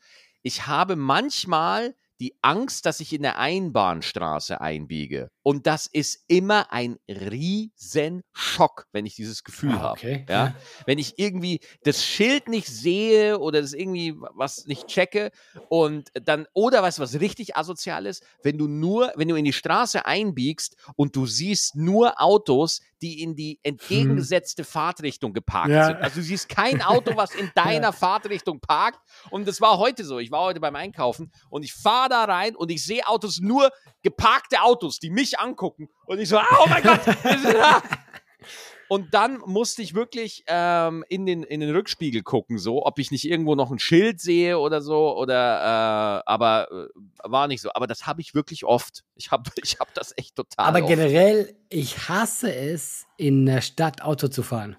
[0.41, 5.29] ich habe manchmal die Angst, dass ich in der Einbahnstraße einbiege.
[5.41, 10.19] Und das ist immer ein riesen Schock, wenn ich dieses Gefühl ah, okay.
[10.21, 10.31] habe.
[10.31, 10.55] Ja?
[10.85, 15.31] Wenn ich irgendwie das Schild nicht sehe oder das irgendwie was nicht checke
[15.69, 18.23] und dann, oder du, was richtig asozial ist?
[18.41, 23.21] Wenn du nur, wenn du in die Straße einbiegst und du siehst nur Autos, die
[23.21, 24.69] in die entgegengesetzte hm.
[24.69, 25.87] Fahrtrichtung geparkt ja.
[25.87, 25.97] sind.
[25.97, 27.91] Also du siehst kein Auto, was in deiner ja.
[27.91, 28.99] Fahrtrichtung parkt.
[29.29, 30.19] Und das war heute so.
[30.19, 33.69] Ich war heute beim Einkaufen und ich fahre da rein und ich sehe Autos, nur
[34.01, 35.89] geparkte Autos, die mich angucken.
[36.05, 37.01] Und ich so, oh mein Gott!
[38.89, 43.11] Und dann musste ich wirklich ähm, in, den, in den Rückspiegel gucken, so, ob ich
[43.11, 46.87] nicht irgendwo noch ein Schild sehe oder so, oder, äh, aber äh,
[47.23, 47.71] war nicht so.
[47.73, 49.03] Aber das habe ich wirklich oft.
[49.15, 50.67] Ich habe ich hab das echt total.
[50.67, 50.87] Aber oft.
[50.87, 54.77] generell, ich hasse es, in der Stadt Auto zu fahren.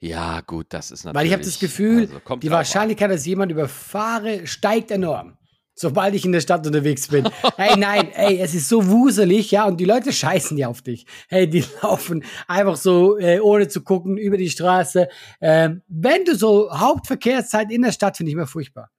[0.00, 1.20] Ja, gut, das ist natürlich.
[1.20, 5.38] Weil ich habe das Gefühl, also, die Wahrscheinlichkeit, dass jemand überfahre, steigt enorm
[5.74, 7.28] sobald ich in der Stadt unterwegs bin.
[7.56, 11.06] hey, nein, ey, es ist so wuselig, ja, und die Leute scheißen ja auf dich.
[11.28, 15.08] Hey, die laufen einfach so, äh, ohne zu gucken, über die Straße.
[15.40, 18.90] Ähm, wenn du so Hauptverkehrszeit in der Stadt, finde ich immer furchtbar.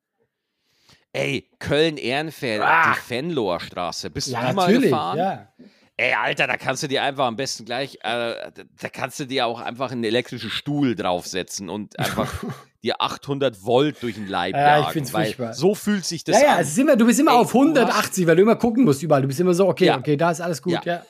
[1.11, 2.91] Ey, Köln-Ehrenfeld, ah.
[2.91, 4.09] die Fenloher Straße.
[4.09, 5.17] Bist ja, du mal gefahren?
[5.17, 5.53] Ja.
[5.95, 8.51] Ey, Alter, da kannst du dir einfach am besten gleich, äh,
[8.81, 12.33] da kannst du dir auch einfach einen elektrischen Stuhl draufsetzen und einfach
[12.83, 14.87] dir 800 Volt durch den Leib ja, jagen.
[14.87, 15.53] Ich find's furchtbar.
[15.53, 16.55] So fühlt sich das ja, an.
[16.55, 19.03] Ja, es ist immer, du bist immer Ey, auf 180, weil du immer gucken musst
[19.03, 19.21] überall.
[19.21, 19.97] Du bist immer so, okay, ja.
[19.99, 20.81] okay, da ist alles gut, ja.
[20.83, 21.05] ja.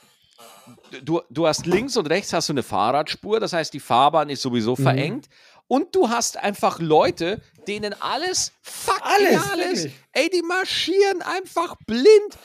[1.01, 4.41] du, du hast links und rechts hast du eine Fahrradspur, das heißt, die Fahrbahn ist
[4.41, 4.83] sowieso mhm.
[4.83, 5.29] verengt.
[5.69, 9.87] Und du hast einfach Leute, denen alles fuck alles, alles.
[10.11, 12.37] Ey, die marschieren einfach blind.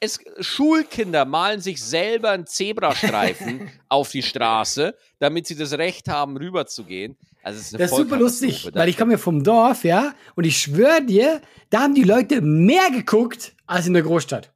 [0.00, 6.36] Es, Schulkinder malen sich selber einen Zebrastreifen auf die Straße, damit sie das Recht haben,
[6.36, 7.16] rüberzugehen.
[7.42, 10.58] Also ist das ist super lustig, weil ich komme ja vom Dorf, ja, und ich
[10.58, 14.50] schwöre dir, da haben die Leute mehr geguckt als in der Großstadt.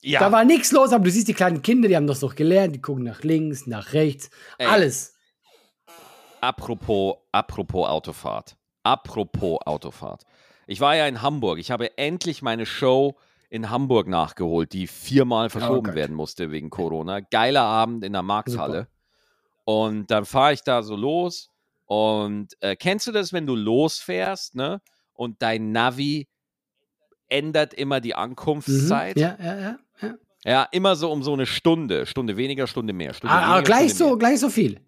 [0.00, 0.20] Ja.
[0.20, 2.74] Da war nichts los, aber du siehst die kleinen Kinder, die haben das doch gelernt,
[2.74, 4.66] die gucken nach links, nach rechts, Ey.
[4.66, 5.14] alles.
[6.40, 8.56] Apropos, apropos Autofahrt.
[8.84, 10.22] Apropos Autofahrt.
[10.66, 11.58] Ich war ja in Hamburg.
[11.58, 13.16] Ich habe endlich meine Show
[13.50, 17.20] in Hamburg nachgeholt, die viermal oh verschoben oh werden musste wegen Corona.
[17.20, 18.80] Geiler Abend in der Markthalle.
[18.80, 18.88] Super.
[19.64, 21.50] Und dann fahre ich da so los.
[21.86, 24.80] Und äh, kennst du das, wenn du losfährst, ne?
[25.14, 26.28] Und dein Navi
[27.28, 29.16] ändert immer die Ankunftszeit?
[29.16, 29.22] Mhm.
[29.22, 30.14] Ja, ja, ja, ja.
[30.44, 32.06] Ja, immer so um so eine Stunde.
[32.06, 33.12] Stunde weniger, Stunde mehr.
[33.12, 34.16] Stunde ah, weniger, gleich, Stunde so, mehr.
[34.18, 34.80] gleich so viel.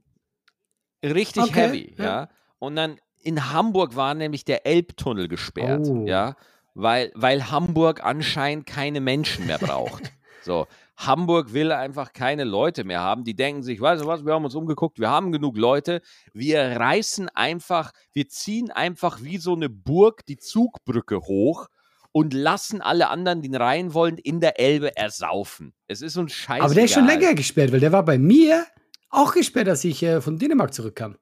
[1.03, 2.05] Richtig okay, heavy, ja.
[2.05, 2.29] ja.
[2.59, 6.07] Und dann in Hamburg war nämlich der Elbtunnel gesperrt, oh.
[6.07, 6.37] ja,
[6.81, 10.13] weil, weil Hamburg anscheinend keine Menschen mehr braucht.
[10.43, 10.67] so,
[10.97, 13.25] Hamburg will einfach keine Leute mehr haben.
[13.25, 16.03] Die denken sich, weißt du was, wir haben uns umgeguckt, wir haben genug Leute.
[16.33, 21.69] Wir reißen einfach, wir ziehen einfach wie so eine Burg die Zugbrücke hoch
[22.13, 25.73] und lassen alle anderen, die rein wollen, in der Elbe ersaufen.
[25.87, 26.63] Es ist uns scheiße.
[26.63, 28.67] Aber der ist schon länger gesperrt, weil der war bei mir
[29.11, 31.17] auch gesperrt, als ich äh, von Dänemark zurückkam.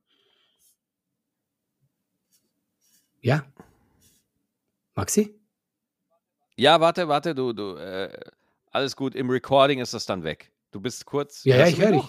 [3.21, 3.45] Ja.
[4.95, 5.38] Maxi?
[6.59, 8.11] Ja, warte, warte, du, du, äh,
[8.73, 9.15] alles gut.
[9.15, 10.51] Im Recording ist das dann weg.
[10.73, 11.45] Du bist kurz.
[11.45, 12.05] Ja, ja ich höre dich.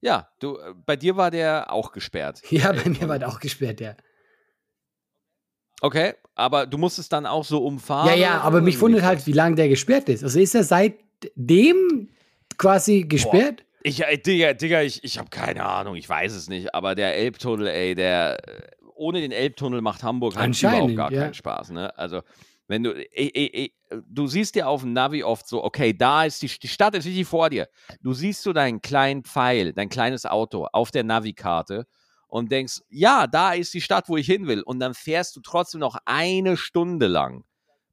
[0.00, 2.40] Ja, du, äh, bei dir war der auch gesperrt.
[2.50, 3.94] Ja, bei mir war der auch gesperrt, ja.
[5.82, 8.08] Okay, aber du musst es dann auch so umfahren.
[8.08, 10.24] Ja, ja, aber mich wundert halt, wie lange der gesperrt ist.
[10.24, 12.08] Also ist er seitdem
[12.56, 13.58] quasi gesperrt?
[13.58, 13.80] Boah.
[13.82, 17.16] Ich, ey, Digga, Digga, ich, ich habe keine Ahnung, ich weiß es nicht, aber der
[17.16, 18.38] Elbtunnel, ey, der,
[18.94, 21.22] ohne den Elbtunnel macht Hamburg halt überhaupt gar ja.
[21.22, 21.96] keinen Spaß, ne?
[21.98, 22.22] Also,
[22.70, 23.74] wenn du, ey, ey,
[24.06, 27.04] du siehst ja auf dem Navi oft so, okay, da ist die, die Stadt ist
[27.04, 27.68] richtig vor dir.
[28.00, 31.88] Du siehst so deinen kleinen Pfeil, dein kleines Auto auf der Navikarte
[32.28, 34.62] und denkst, ja, da ist die Stadt, wo ich hin will.
[34.62, 37.42] Und dann fährst du trotzdem noch eine Stunde lang,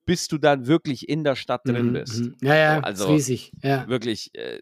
[0.05, 2.19] bis du dann wirklich in der Stadt drin mhm, bist.
[2.19, 2.35] Mhm.
[2.41, 3.53] Ja, ja, also riesig.
[3.63, 3.87] Ja.
[3.87, 4.61] Wirklich, äh,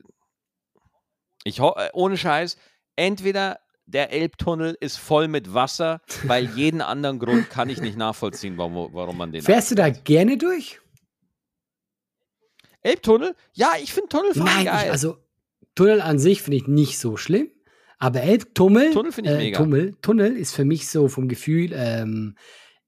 [1.44, 2.58] ich äh, ohne Scheiß,
[2.96, 8.58] entweder der Elbtunnel ist voll mit Wasser, weil jeden anderen Grund kann ich nicht nachvollziehen,
[8.58, 9.42] warum, warum man den.
[9.42, 10.80] Fährst du da gerne durch?
[12.82, 13.36] Elbtunnel?
[13.54, 14.86] Ja, ich finde Tunnelfahren Nein, geil.
[14.86, 15.18] Ich, also
[15.76, 17.50] Tunnel an sich finde ich nicht so schlimm,
[17.98, 19.58] aber Elbtunnel, Tunnel finde ich äh, mega.
[19.58, 22.36] Tunnel, Tunnel ist für mich so vom Gefühl, ähm,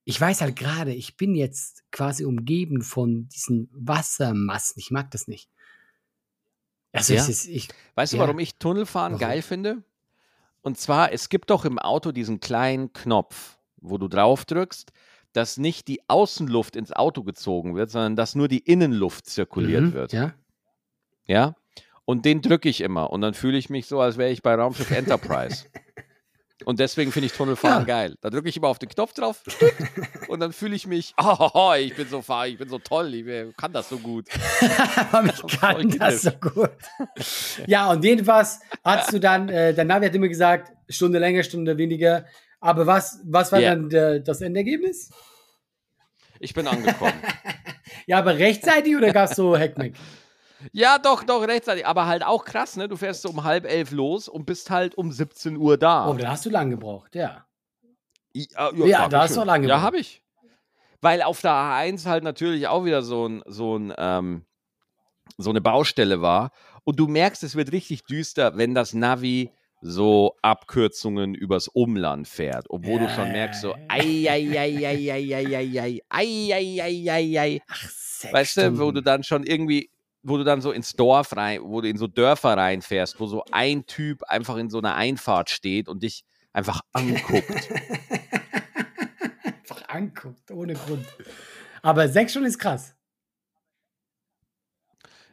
[0.03, 4.79] ich weiß halt gerade, ich bin jetzt quasi umgeben von diesen Wassermassen.
[4.79, 5.49] Ich mag das nicht.
[6.93, 7.25] Also ja.
[7.25, 8.17] ist, ich, weißt ja.
[8.17, 9.19] du, warum ich Tunnelfahren warum?
[9.19, 9.83] geil finde?
[10.61, 14.91] Und zwar, es gibt doch im Auto diesen kleinen Knopf, wo du drauf drückst,
[15.33, 19.93] dass nicht die Außenluft ins Auto gezogen wird, sondern dass nur die Innenluft zirkuliert mhm,
[19.93, 20.13] wird.
[20.13, 20.33] Ja.
[21.25, 21.55] Ja.
[22.05, 23.11] Und den drücke ich immer.
[23.11, 25.65] Und dann fühle ich mich so, als wäre ich bei Raumschiff Enterprise.
[26.65, 27.85] Und deswegen finde ich Tunnelfahren ja.
[27.85, 28.15] geil.
[28.21, 29.43] Da drücke ich immer auf den Knopf drauf
[30.27, 33.55] und dann fühle ich mich, oh, ich bin so fahr, ich bin so toll, ich
[33.55, 34.27] kann das so gut.
[34.31, 36.71] ich kann das so gut.
[37.67, 41.77] ja, und jedenfalls hast du dann, äh, der Navi hat immer gesagt, Stunde länger, Stunde
[41.77, 42.25] weniger.
[42.59, 43.75] Aber was, was war yeah.
[43.75, 45.11] dann der, das Endergebnis?
[46.39, 47.13] Ich bin angekommen.
[48.07, 49.93] ja, aber rechtzeitig oder gab es so Heckmeck?
[50.71, 51.85] Ja, doch, doch, rechtzeitig.
[51.85, 52.87] Aber halt auch krass, ne?
[52.87, 56.07] Du fährst so um halb elf los und bist halt um 17 Uhr da.
[56.07, 57.45] Oh, da hast du lang gebraucht, ja.
[58.33, 59.79] Ja, ja, ja da hast du lang gebraucht.
[59.79, 60.23] Ja, habe ich.
[61.01, 64.45] Weil auf der A1 halt natürlich auch wieder so ein, so ein, ähm,
[65.37, 66.51] so eine Baustelle war.
[66.83, 72.65] Und du merkst, es wird richtig düster, wenn das Navi so Abkürzungen übers Umland fährt,
[72.69, 73.07] obwohl ja.
[73.07, 77.09] du schon merkst, so ei, ei, ei, ei, ei, ei, ei, ei, ei, ei, ei,
[77.09, 77.61] ei, ei.
[77.67, 79.91] Ach, weißt du, wo du dann schon irgendwie
[80.27, 83.45] wo du dann so ins Dorf rein, wo du in so Dörfer reinfährst, wo so
[83.51, 87.49] ein Typ einfach in so einer Einfahrt steht und dich einfach anguckt.
[89.43, 91.05] einfach anguckt, ohne Grund.
[91.81, 92.93] Aber sechs Stunden ist krass.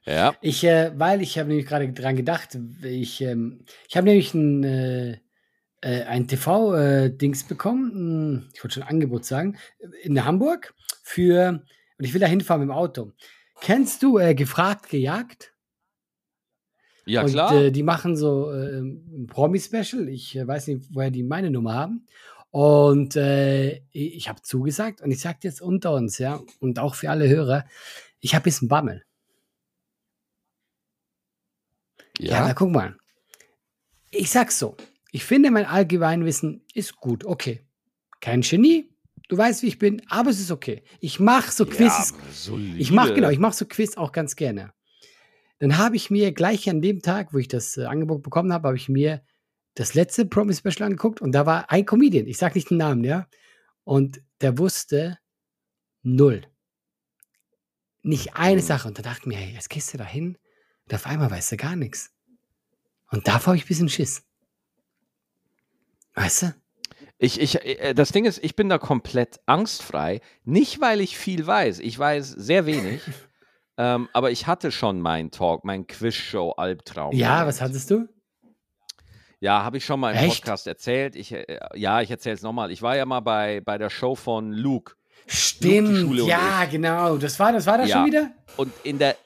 [0.05, 0.37] Ja.
[0.43, 4.63] Ich, äh, weil ich habe nämlich gerade dran gedacht, ich, ähm, ich habe nämlich ein,
[4.63, 5.13] äh,
[5.81, 9.57] äh ein TV-Dings äh, bekommen, ich wollte schon Angebot sagen,
[10.03, 11.65] in Hamburg für,
[11.99, 13.13] und ich will da hinfahren mit dem Auto.
[13.61, 15.55] Kennst du äh, Gefragt, Gejagt?
[17.07, 17.55] Ja, und, klar.
[17.55, 20.09] Äh, die machen so äh, ein Promi-Special.
[20.09, 22.07] Ich äh, weiß nicht, woher die meine Nummer haben.
[22.51, 27.11] Und äh, ich habe zugesagt und ich sage jetzt unter uns, ja, und auch für
[27.11, 27.65] alle Hörer,
[28.21, 29.05] ich habe ein bisschen Bammel.
[32.19, 32.97] Ja, ja na, guck mal.
[34.11, 34.77] Ich sag's so.
[35.11, 37.25] Ich finde, mein Allgemeinwissen ist gut.
[37.25, 37.67] Okay.
[38.21, 38.94] Kein Genie.
[39.29, 40.83] Du weißt, wie ich bin, aber es ist okay.
[41.01, 42.15] Ich mache so Quizzes.
[42.47, 44.73] Ja, ich mache genau, ich mache so Quiz auch ganz gerne.
[45.59, 48.69] Dann habe ich mir gleich an dem Tag, wo ich das äh, Angebot bekommen habe,
[48.69, 49.23] habe ich mir
[49.75, 53.03] das letzte Promi Special angeguckt und da war ein Comedian, ich sage nicht den Namen,
[53.03, 53.27] ja,
[53.85, 55.19] und der wusste
[56.03, 56.43] null.
[58.03, 58.67] Nicht eine mhm.
[58.67, 58.89] Sache.
[58.89, 60.37] Und da dachte ich mir, hey, jetzt gehst du da hin
[60.85, 62.13] und auf einmal weißt du gar nichts.
[63.11, 64.23] Und davor habe ich ein bisschen Schiss.
[66.15, 66.55] Weißt du?
[67.19, 70.21] Ich, ich, äh, das Ding ist, ich bin da komplett angstfrei.
[70.45, 71.79] Nicht, weil ich viel weiß.
[71.81, 73.01] Ich weiß sehr wenig.
[73.79, 77.15] ähm, aber ich hatte schon meinen Talk, meinen Quiz-Show-Albtraum.
[77.15, 78.09] Ja, was hattest du?
[79.41, 80.43] Ja, habe ich schon mal im Echt?
[80.43, 81.17] Podcast erzählt.
[81.17, 82.71] Ich, äh, ja, ich erzähle es nochmal.
[82.71, 84.95] Ich war ja mal bei, bei der Show von Luke.
[85.27, 87.17] Stimmt, Luke, ja, genau.
[87.17, 87.97] Das war das, war das ja.
[87.97, 88.31] schon wieder?
[88.57, 89.17] Und in der,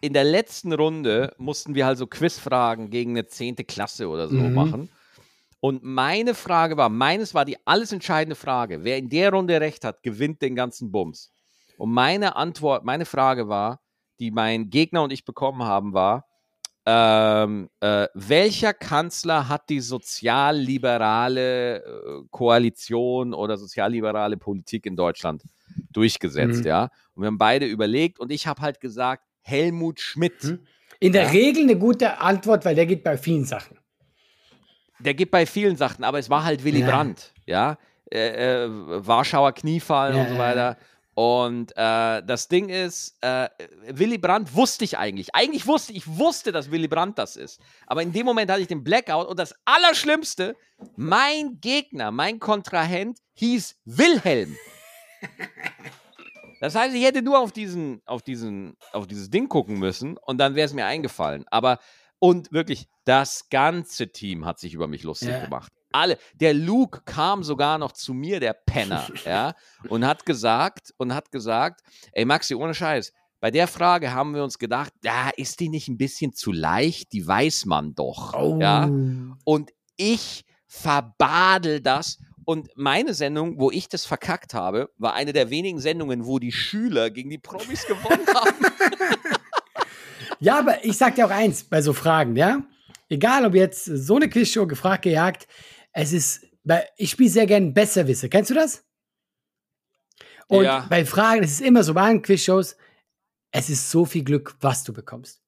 [0.00, 4.36] in der letzten Runde mussten wir halt so Quizfragen gegen eine zehnte Klasse oder so
[4.36, 4.54] mhm.
[4.54, 4.90] machen.
[5.64, 8.82] Und meine Frage war, meines war die alles entscheidende Frage.
[8.82, 11.30] Wer in der Runde recht hat, gewinnt den ganzen Bums.
[11.78, 13.80] Und meine Antwort, meine Frage war,
[14.18, 16.26] die mein Gegner und ich bekommen haben, war,
[16.84, 25.44] ähm, äh, welcher Kanzler hat die sozialliberale äh, Koalition oder sozialliberale Politik in Deutschland
[25.92, 26.66] durchgesetzt, mhm.
[26.66, 26.88] ja?
[27.14, 30.42] Und wir haben beide überlegt und ich habe halt gesagt, Helmut Schmidt.
[30.42, 30.66] Mhm.
[30.98, 31.30] In der ja?
[31.30, 33.78] Regel eine gute Antwort, weil der geht bei vielen Sachen
[35.04, 36.90] der gibt bei vielen Sachen, aber es war halt Willy ja.
[36.90, 37.78] Brandt, ja.
[38.10, 40.76] Äh, äh, Warschauer Kniefall ja, und so weiter.
[41.14, 43.48] Und äh, das Ding ist, äh,
[43.88, 45.34] Willy Brandt wusste ich eigentlich.
[45.34, 47.60] Eigentlich wusste ich, wusste, dass Willy Brandt das ist.
[47.86, 50.56] Aber in dem Moment hatte ich den Blackout und das Allerschlimmste,
[50.96, 54.56] mein Gegner, mein Kontrahent hieß Wilhelm.
[56.60, 60.38] Das heißt, ich hätte nur auf diesen, auf diesen, auf dieses Ding gucken müssen und
[60.38, 61.44] dann wäre es mir eingefallen.
[61.50, 61.78] Aber
[62.22, 65.44] und wirklich, das ganze Team hat sich über mich lustig ja.
[65.44, 65.72] gemacht.
[65.90, 66.18] Alle.
[66.34, 69.54] Der Luke kam sogar noch zu mir, der Penner, ja,
[69.88, 71.80] und hat gesagt, und hat gesagt,
[72.12, 75.88] ey Maxi, ohne Scheiß, bei der Frage haben wir uns gedacht, ja, ist die nicht
[75.88, 77.12] ein bisschen zu leicht?
[77.12, 78.34] Die weiß man doch.
[78.34, 78.56] Oh.
[78.60, 78.88] Ja.
[79.42, 82.18] Und ich verbadel das.
[82.44, 86.52] Und meine Sendung, wo ich das verkackt habe, war eine der wenigen Sendungen, wo die
[86.52, 89.34] Schüler gegen die Promis gewonnen haben.
[90.42, 92.66] Ja, aber ich sag dir auch eins bei so Fragen, ja.
[93.08, 95.46] Egal, ob jetzt so eine Quizshow gefragt, gejagt,
[95.92, 98.28] es ist, bei, ich spiele sehr gerne Besserwisser.
[98.28, 98.84] Kennst du das?
[100.48, 100.84] Und ja.
[100.90, 102.76] bei Fragen, es ist immer so, bei Quizshows,
[103.52, 105.40] es ist so viel Glück, was du bekommst.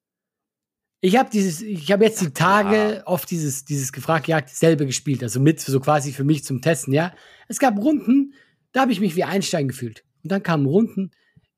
[1.01, 3.07] Ich habe dieses, ich habe jetzt die Tage ja.
[3.07, 6.95] oft dieses, dieses gefragt gejagt selber gespielt, also mit so quasi für mich zum Testen,
[6.95, 7.13] ja.
[7.49, 8.35] Es gab Runden,
[8.71, 10.05] da habe ich mich wie Einstein gefühlt.
[10.23, 11.11] Und dann kamen Runden,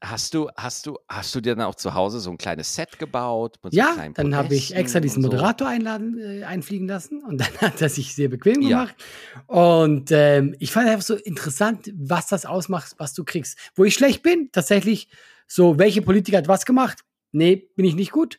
[0.02, 2.98] Hast du, hast du, hast du dir dann auch zu Hause so ein kleines Set
[2.98, 3.56] gebaut?
[3.70, 5.72] ja, so dann habe ich extra diesen Moderator so.
[5.72, 8.94] einladen, äh, einfliegen lassen und dann hat er sich sehr bequem gemacht.
[9.34, 9.40] Ja.
[9.46, 13.58] Und ähm, ich fand einfach so interessant, was das ausmacht, was du kriegst.
[13.74, 15.08] Wo ich schlecht bin, tatsächlich,
[15.46, 16.98] so, welche Politiker hat was gemacht?
[17.32, 18.38] Nee, bin ich nicht gut.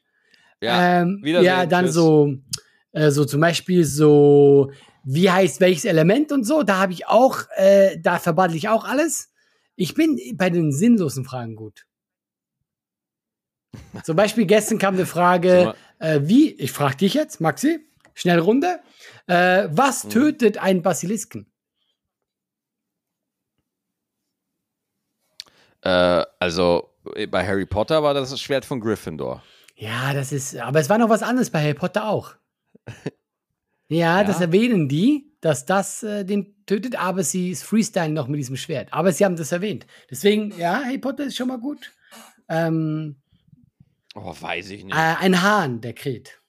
[0.61, 1.95] Ja, ähm, ja dann Tschüss.
[1.95, 2.35] so,
[2.91, 4.71] äh, so zum Beispiel so,
[5.03, 8.85] wie heißt welches Element und so, da habe ich auch, äh, da verbadel ich auch
[8.85, 9.29] alles.
[9.77, 11.85] Ich bin bei den sinnlosen Fragen gut.
[14.03, 18.79] Zum Beispiel gestern kam eine Frage, äh, wie, ich frage dich jetzt, Maxi, schnell Runde,
[19.27, 20.09] äh, was mhm.
[20.09, 21.51] tötet einen Basilisken?
[25.81, 26.89] Äh, also
[27.29, 29.43] bei Harry Potter war das das Schwert von Gryffindor.
[29.75, 32.33] Ja, das ist, aber es war noch was anderes bei Harry Potter auch.
[32.87, 32.95] Ja,
[34.21, 34.23] ja.
[34.23, 38.91] das erwähnen die, dass das äh, den tötet, aber sie freestylen noch mit diesem Schwert.
[38.91, 39.85] Aber sie haben das erwähnt.
[40.09, 41.91] Deswegen, ja, Harry Potter ist schon mal gut.
[42.49, 43.17] Ähm,
[44.15, 44.95] oh, weiß ich nicht.
[44.95, 46.41] Äh, ein Hahn, der kräht.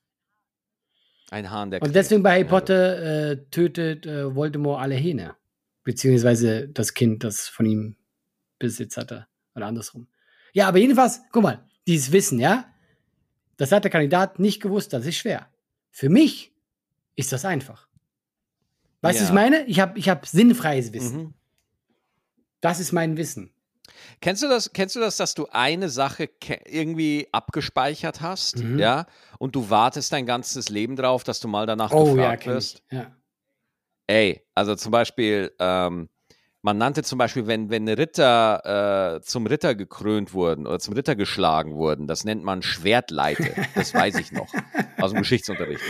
[1.30, 1.88] Ein Hahn, der kräht.
[1.88, 5.36] Und deswegen bei Harry Potter äh, tötet äh, Voldemort alle Hähne.
[5.84, 7.96] Beziehungsweise das Kind, das von ihm
[8.58, 9.26] Besitz hatte.
[9.54, 10.08] Oder andersrum.
[10.52, 12.66] Ja, aber jedenfalls, guck mal, dieses Wissen, ja,
[13.56, 15.48] das hat der Kandidat nicht gewusst, das ist schwer.
[15.90, 16.52] Für mich
[17.16, 17.87] ist das einfach.
[19.00, 19.28] Weißt du, ja.
[19.28, 19.64] was ich meine?
[19.66, 21.18] Ich habe ich hab sinnfreies Wissen.
[21.18, 21.34] Mhm.
[22.60, 23.52] Das ist mein Wissen.
[24.20, 26.28] Kennst du das, kennst du das, dass du eine Sache
[26.66, 28.78] irgendwie abgespeichert hast, mhm.
[28.78, 29.06] ja,
[29.38, 32.82] und du wartest dein ganzes Leben drauf, dass du mal danach oh, gefragt ja, wirst?
[32.90, 33.12] Ja.
[34.06, 36.08] Ey, also zum Beispiel, ähm,
[36.62, 41.14] man nannte zum Beispiel, wenn, wenn Ritter äh, zum Ritter gekrönt wurden oder zum Ritter
[41.14, 43.54] geschlagen wurden, das nennt man Schwertleite.
[43.74, 44.52] Das weiß ich noch
[44.98, 45.82] aus dem Geschichtsunterricht.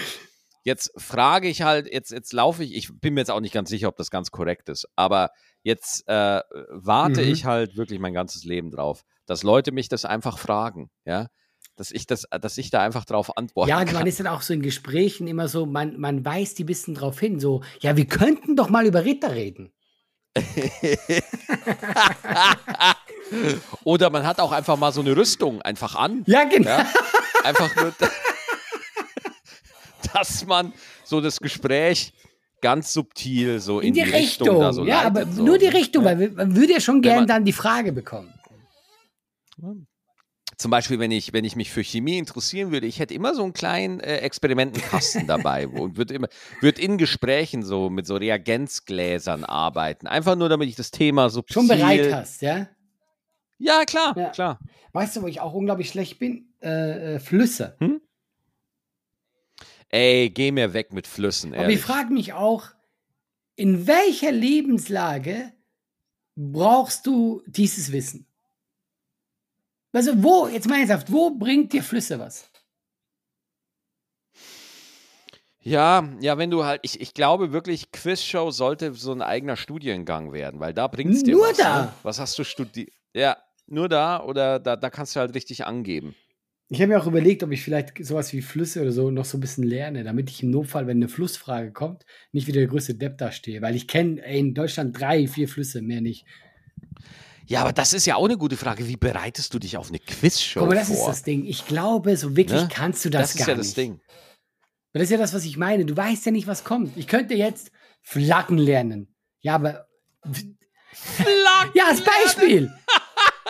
[0.64, 3.70] Jetzt frage ich halt, jetzt, jetzt laufe ich, ich bin mir jetzt auch nicht ganz
[3.70, 5.30] sicher, ob das ganz korrekt ist, aber
[5.62, 6.40] jetzt äh,
[6.70, 7.32] warte mhm.
[7.32, 11.28] ich halt wirklich mein ganzes Leben drauf, dass Leute mich das einfach fragen, ja.
[11.76, 13.70] dass ich das, dass ich da einfach drauf antworte.
[13.70, 16.94] Ja, man ist dann auch so in Gesprächen immer so, man, man weist die bisschen
[16.94, 19.72] drauf hin, so, ja, wir könnten doch mal über Ritter reden.
[23.84, 26.24] Oder man hat auch einfach mal so eine Rüstung einfach an.
[26.26, 26.70] Ja, genau.
[26.70, 26.86] Ja?
[27.44, 27.94] Einfach nur,
[30.14, 30.72] dass man
[31.04, 32.12] so das Gespräch
[32.60, 35.44] ganz subtil so in, in die, die, Richtung, Richtung so ja, aber so.
[35.44, 36.18] nur die Richtung, ja.
[36.18, 38.32] weil man würde ja schon gern dann die Frage bekommen.
[40.56, 43.44] Zum Beispiel, wenn ich, wenn ich mich für Chemie interessieren würde, ich hätte immer so
[43.44, 46.28] einen kleinen äh, Experimentenkasten dabei und würde immer,
[46.60, 50.08] würde in Gesprächen so mit so Reagenzgläsern arbeiten.
[50.08, 52.66] Einfach nur, damit ich das Thema so Schon bereit hast, ja?
[53.58, 54.30] Ja, klar, ja.
[54.30, 54.58] klar.
[54.92, 56.48] Weißt du, wo ich auch unglaublich schlecht bin?
[56.60, 57.76] Äh, äh, Flüsse.
[57.78, 58.00] Hm?
[59.90, 61.52] Ey, geh mir weg mit Flüssen.
[61.52, 61.64] Ehrlich.
[61.64, 62.66] Aber ich frage mich auch,
[63.56, 65.52] in welcher Lebenslage
[66.36, 68.26] brauchst du dieses Wissen?
[69.92, 72.48] Also wo, jetzt mal ernsthaft, wo bringt dir Flüsse was?
[75.60, 80.32] Ja, ja, wenn du halt, ich, ich glaube wirklich, Quizshow sollte so ein eigener Studiengang
[80.32, 81.56] werden, weil da bringt es dir Nur was.
[81.56, 81.82] da.
[81.82, 81.92] Ne?
[82.04, 82.90] Was hast du studiert?
[83.12, 86.14] Ja, nur da oder da, da kannst du halt richtig angeben.
[86.70, 89.38] Ich habe mir auch überlegt, ob ich vielleicht sowas wie Flüsse oder so noch so
[89.38, 92.94] ein bisschen lerne, damit ich im Notfall, wenn eine Flussfrage kommt, nicht wieder der größte
[92.94, 93.62] Depp da stehe.
[93.62, 96.26] Weil ich kenne in Deutschland drei, vier Flüsse, mehr nicht.
[97.46, 98.86] Ja, aber das ist ja auch eine gute Frage.
[98.86, 100.96] Wie bereitest du dich auf eine Quizshow Guck mal, das vor?
[100.96, 101.46] ist das Ding.
[101.46, 102.68] Ich glaube, so wirklich ne?
[102.70, 103.60] kannst du das, das gar nicht.
[103.60, 104.00] Das ist ja das Ding.
[104.92, 105.86] Das ist ja das, was ich meine.
[105.86, 106.94] Du weißt ja nicht, was kommt.
[106.98, 107.70] Ich könnte jetzt
[108.02, 109.14] Flaggen lernen.
[109.40, 109.86] Ja, aber.
[110.92, 111.72] Flaggen!
[111.74, 112.70] Ja, als Beispiel!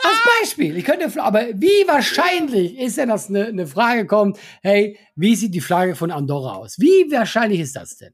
[0.03, 0.77] Als Beispiel.
[0.77, 5.55] Ich könnte, aber wie wahrscheinlich ist denn, dass eine, eine Frage kommt, hey, wie sieht
[5.55, 6.79] die Flagge von Andorra aus?
[6.79, 8.13] Wie wahrscheinlich ist das denn?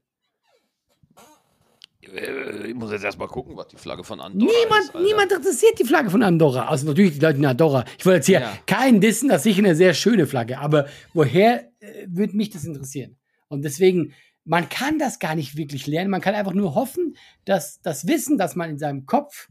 [2.15, 4.95] Äh, ich muss jetzt erstmal gucken, was die Flagge von Andorra niemand, ist.
[4.95, 6.67] Niemand interessiert die Flagge von Andorra.
[6.67, 7.85] Also natürlich die Leute in Andorra.
[7.97, 8.57] Ich wollte jetzt hier ja.
[8.65, 10.59] keinen dissen, das ist sicher eine sehr schöne Flagge.
[10.59, 13.17] Aber woher äh, würde mich das interessieren?
[13.47, 16.09] Und deswegen, man kann das gar nicht wirklich lernen.
[16.09, 19.49] Man kann einfach nur hoffen, dass das Wissen, das man in seinem Kopf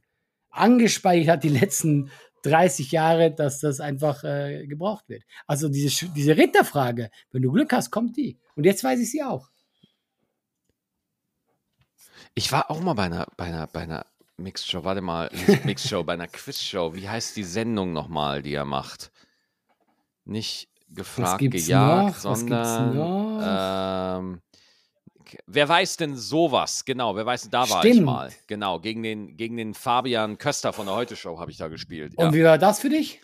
[0.54, 2.10] angespeichert hat, die letzten
[2.42, 5.22] 30 Jahre, dass das einfach äh, gebraucht wird.
[5.46, 8.38] Also diese, diese Ritterfrage, wenn du Glück hast, kommt die.
[8.54, 9.50] Und jetzt weiß ich sie auch.
[12.34, 16.02] Ich war auch mal bei einer, bei einer, bei einer Mixshow, warte mal, nicht Mixshow,
[16.02, 16.94] bei einer Quizshow.
[16.94, 19.10] Wie heißt die Sendung nochmal, die er macht?
[20.24, 22.36] Nicht gefragt, gejagt, noch?
[22.36, 24.40] sondern ähm,
[25.46, 26.84] wer weiß denn sowas?
[26.84, 27.94] Genau, wer weiß, da war Stimmt.
[27.94, 28.32] ich mal.
[28.46, 32.16] Genau, gegen den, gegen den Fabian Köster von der Heute-Show habe ich da gespielt.
[32.16, 32.34] Und ja.
[32.34, 33.20] wie war das für dich?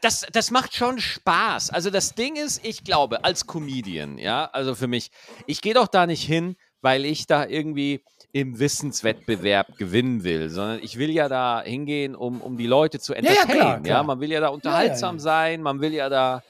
[0.00, 1.70] Das, das macht schon Spaß.
[1.70, 5.10] Also das Ding ist, ich glaube, als Comedian, ja, also für mich,
[5.46, 10.80] ich gehe doch da nicht hin, weil ich da irgendwie im Wissenswettbewerb gewinnen will, sondern
[10.82, 13.48] ich will ja da hingehen, um, um die Leute zu entertainen.
[13.48, 13.96] Ja, ja, klar, klar.
[13.98, 16.42] ja man will ja da unterhaltsam ja, sein, man will ja da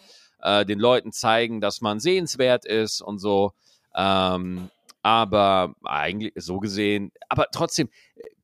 [0.45, 3.53] äh, den Leuten zeigen, dass man sehenswert ist und so.
[3.95, 4.71] Ähm,
[5.03, 7.91] aber eigentlich so gesehen, aber trotzdem,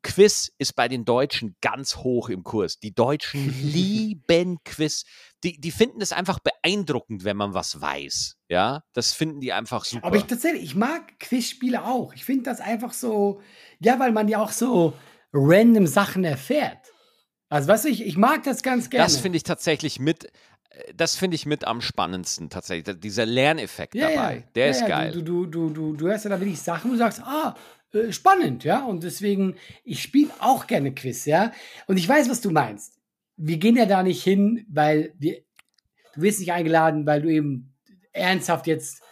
[0.03, 2.79] Quiz ist bei den Deutschen ganz hoch im Kurs.
[2.79, 5.05] Die Deutschen lieben Quiz.
[5.45, 8.37] Die, die finden es einfach beeindruckend, wenn man was weiß.
[8.49, 10.07] Ja, das finden die einfach super.
[10.07, 12.15] Aber ich tatsächlich, ich mag Quizspiele auch.
[12.15, 13.41] Ich finde das einfach so,
[13.79, 14.95] ja, weil man ja auch so
[15.33, 16.79] random Sachen erfährt.
[17.49, 19.05] Also, weißt du, ich, ich mag das ganz gerne.
[19.05, 20.31] Das finde ich tatsächlich mit,
[20.95, 23.01] das finde ich mit am spannendsten tatsächlich.
[23.01, 24.43] Dieser Lerneffekt ja, dabei, ja.
[24.55, 25.13] der ja, ist geil.
[25.13, 27.57] Du, du, du, du, du hörst ja da wirklich Sachen, wo du sagst, ah,
[27.93, 28.85] äh, spannend, ja.
[28.85, 31.53] Und deswegen, ich spiele auch gerne Quiz, ja.
[31.87, 32.99] Und ich weiß, was du meinst.
[33.37, 35.43] Wir gehen ja da nicht hin, weil wir,
[36.15, 37.75] du wirst nicht eingeladen, weil du eben
[38.13, 39.03] ernsthaft jetzt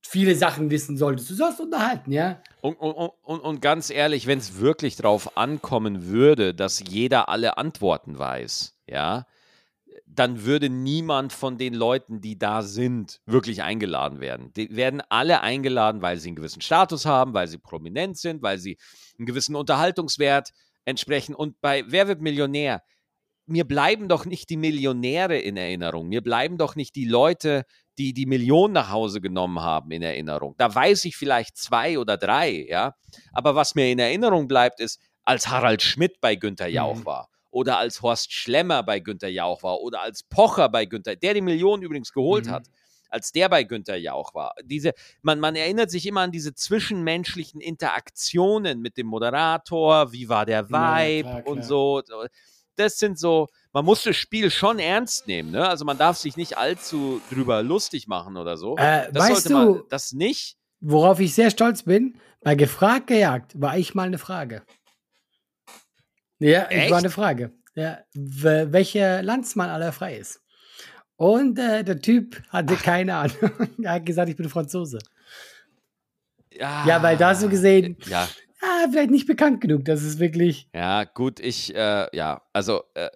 [0.00, 1.28] viele Sachen wissen solltest.
[1.30, 2.42] Du sollst unterhalten, ja.
[2.62, 7.58] Und, und, und, und ganz ehrlich, wenn es wirklich drauf ankommen würde, dass jeder alle
[7.58, 9.26] Antworten weiß, ja,
[10.06, 14.52] dann würde niemand von den Leuten, die da sind, wirklich eingeladen werden.
[14.54, 18.58] Die werden alle eingeladen, weil sie einen gewissen Status haben, weil sie prominent sind, weil
[18.58, 18.78] sie
[19.18, 20.50] einen gewissen Unterhaltungswert
[20.84, 21.34] entsprechen.
[21.34, 22.82] Und bei Wer wird Millionär?
[23.46, 26.08] Mir bleiben doch nicht die Millionäre in Erinnerung.
[26.08, 27.64] Mir bleiben doch nicht die Leute,
[27.96, 30.54] die die Millionen nach Hause genommen haben in Erinnerung.
[30.58, 32.94] Da weiß ich vielleicht zwei oder drei, ja.
[33.32, 37.06] Aber was mir in Erinnerung bleibt, ist, als Harald Schmidt bei Günther Jauch mhm.
[37.06, 41.34] war oder als Horst Schlemmer bei Günter Jauch war oder als Pocher bei Günter, der
[41.34, 42.50] die Millionen übrigens geholt mhm.
[42.52, 42.68] hat,
[43.08, 44.54] als der bei Günter Jauch war.
[44.62, 44.92] Diese,
[45.22, 50.70] man, man erinnert sich immer an diese zwischenmenschlichen Interaktionen mit dem Moderator, wie war der
[50.70, 52.00] Vibe ja, und so.
[52.76, 55.68] Das sind so, man muss das Spiel schon ernst nehmen, ne?
[55.68, 58.76] Also man darf sich nicht allzu drüber lustig machen oder so.
[58.76, 60.56] Äh, das weißt sollte man, das nicht.
[60.80, 64.62] Worauf ich sehr stolz bin, bei Gefragt gejagt war ich mal eine Frage.
[66.38, 66.90] Ja, Echt?
[66.90, 67.52] war eine Frage.
[67.74, 70.40] Ja, welcher Landsmann aller frei ist.
[71.16, 72.82] Und äh, der Typ hatte Ach.
[72.82, 73.36] keine Ahnung.
[73.82, 74.98] er hat gesagt, ich bin Franzose.
[76.52, 78.28] Ja, ja weil da so gesehen, ja.
[78.62, 79.84] ja, vielleicht nicht bekannt genug.
[79.84, 80.68] Das ist wirklich.
[80.72, 83.08] Ja, gut, ich, äh, ja, also, äh,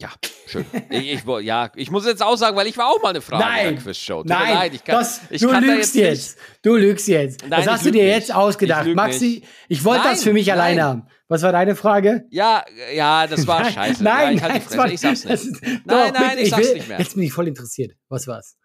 [0.00, 0.10] ja,
[0.46, 0.64] schön.
[0.90, 3.44] ich, ich, ja, ich muss jetzt auch sagen, weil ich war auch mal eine Frage
[3.44, 4.18] nein, in der Quizshow.
[4.18, 6.38] Tut nein, leid, ich kann, das, ich du kann lügst da jetzt, jetzt.
[6.62, 7.40] Du lügst jetzt.
[7.42, 8.14] Nein, das hast du dir nicht.
[8.14, 8.86] jetzt ausgedacht.
[8.86, 10.58] Ich Maxi, ich wollte das für mich nein.
[10.58, 11.06] alleine haben.
[11.26, 12.26] Was war deine Frage?
[12.30, 14.02] Ja, ja, das war scheiße.
[14.04, 15.34] nein, ja, nein, war, ich sag's nicht.
[15.34, 16.98] Ist, nein, doch, nein, bitte, ich sag's will, nicht mehr.
[16.98, 17.92] Jetzt bin ich voll interessiert.
[18.08, 18.56] Was war's?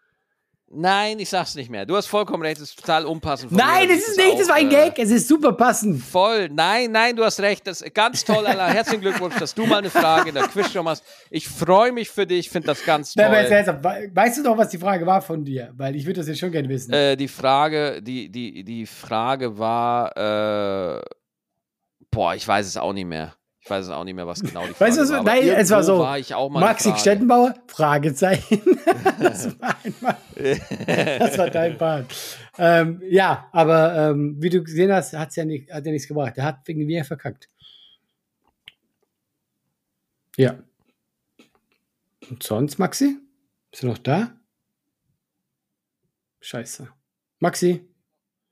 [0.75, 1.85] Nein, ich sag's nicht mehr.
[1.85, 3.51] Du hast vollkommen recht, es ist total unpassend.
[3.51, 6.01] Nein, es ist nicht, das war ein Gag, es ist super passend.
[6.01, 8.67] Voll, nein, nein, du hast recht, das ist ganz toll, Alter.
[8.67, 11.03] Herzlichen Glückwunsch, dass du mal eine Frage in der Quiz schon machst.
[11.29, 13.25] Ich freue mich für dich, finde das ganz toll.
[13.25, 15.71] weißt du noch, was die Frage war von dir?
[15.75, 16.91] Weil ich würde das jetzt schon gerne wissen.
[16.91, 21.01] Äh, die Frage, die, die, die Frage war, äh,
[22.09, 23.35] boah, ich weiß es auch nicht mehr.
[23.63, 25.23] Ich weiß es auch nicht mehr, was genau die Frage weißt du, was, war.
[25.23, 25.99] Nein, es war so.
[25.99, 27.53] War ich auch mal Maxi Stettenbauer?
[27.67, 28.61] Fragezeichen.
[29.21, 32.13] das, war einmal, das war dein Part.
[32.57, 36.35] Ähm, ja, aber ähm, wie du gesehen hast, hat's ja nicht, hat ja nichts gebracht.
[36.35, 37.47] Der hat wegen mir verkackt.
[40.35, 40.59] Ja.
[42.29, 43.17] Und sonst, Maxi?
[43.71, 44.35] Bist du noch da?
[46.41, 46.89] Scheiße.
[47.39, 47.87] Maxi?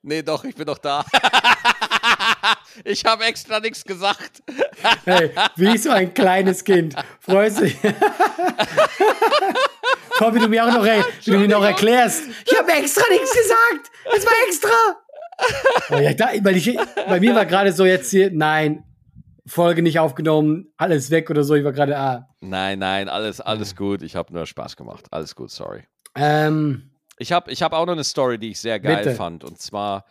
[0.04, 1.06] Nee, doch, ich bin noch da.
[2.86, 4.42] ich habe extra nichts gesagt.
[5.06, 6.96] Hey, wie so ein kleines Kind.
[7.20, 7.78] Freust dich.
[10.18, 12.24] Komm, wie du mir auch noch, wie du mir noch erklärst.
[12.46, 13.92] Ich habe extra nichts gesagt.
[14.16, 14.70] Es war extra.
[15.90, 16.78] Oh ja, da, weil ich,
[17.08, 18.84] bei mir war gerade so jetzt hier, nein,
[19.48, 21.56] Folge nicht aufgenommen, alles weg oder so.
[21.56, 22.30] Ich war gerade, ah.
[22.42, 24.02] Nein, nein, alles, alles gut.
[24.02, 25.08] Ich habe nur Spaß gemacht.
[25.12, 25.84] Alles gut, sorry.
[26.16, 29.16] Ähm, ich habe ich hab auch noch eine Story, die ich sehr geil bitte.
[29.16, 29.44] fand.
[29.44, 30.06] Und zwar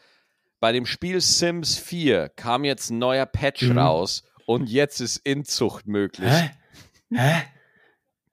[0.60, 3.78] bei dem Spiel Sims 4 kam jetzt ein neuer Patch mhm.
[3.78, 6.28] raus und jetzt ist Inzucht möglich.
[6.28, 6.50] Hä?
[7.12, 7.42] Hä?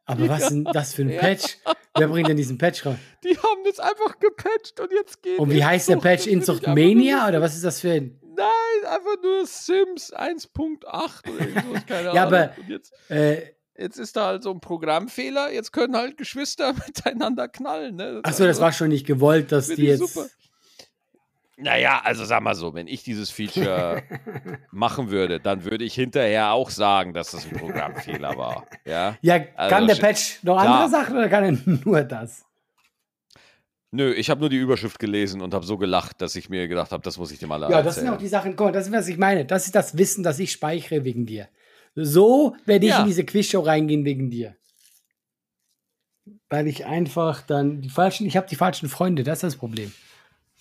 [0.06, 1.58] Aber was ist denn das für ein Patch?
[1.96, 2.96] Wer bringt denn diesen Patch raus?
[3.24, 6.28] Die haben das einfach gepatcht und jetzt geht Und wie Inzucht, heißt der Patch?
[6.28, 8.20] Inzucht Mania oder was ist das für ein?
[8.36, 14.28] Nein, einfach nur Sims 1.8 oder irgendwas, keine ja, aber jetzt, äh, jetzt, ist da
[14.28, 17.96] halt so ein Programmfehler, jetzt können halt Geschwister miteinander knallen.
[17.96, 18.22] Ne?
[18.24, 20.14] Achso, das war schon nicht gewollt, dass die jetzt.
[20.14, 20.30] Super.
[21.60, 24.04] Naja, also sag mal so, wenn ich dieses Feature
[24.72, 28.68] machen würde, dann würde ich hinterher auch sagen, dass das ein Programmfehler war.
[28.86, 30.76] Ja, ja also, kann der Patch noch klar.
[30.76, 31.52] andere Sachen oder kann er
[31.86, 32.46] nur das?
[33.90, 36.92] Nö, ich habe nur die Überschrift gelesen und habe so gelacht, dass ich mir gedacht
[36.92, 38.86] habe, das muss ich dir mal Ja, das sind auch die Sachen, guck mal, das
[38.88, 39.44] ist, was ich meine.
[39.44, 41.48] Das ist das Wissen, das ich speichere wegen dir.
[41.96, 43.00] So werde ich ja.
[43.00, 44.56] in diese Quizshow reingehen wegen dir.
[46.50, 49.92] Weil ich einfach dann die falschen, ich habe die falschen Freunde, das ist das Problem.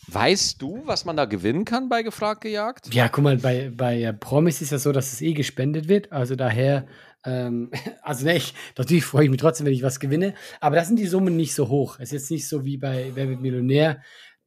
[0.08, 2.94] Weißt du, was man da gewinnen kann bei Gefragt gejagt?
[2.94, 6.12] Ja, guck mal, bei, bei äh, Promis ist das so, dass es eh gespendet wird.
[6.12, 6.86] Also daher,
[7.24, 7.70] ähm,
[8.02, 10.34] also ne, ich, natürlich freue ich mich trotzdem, wenn ich was gewinne.
[10.60, 11.96] Aber da sind die Summen nicht so hoch.
[11.98, 14.02] Es ist jetzt nicht so wie bei Wer wird Millionär.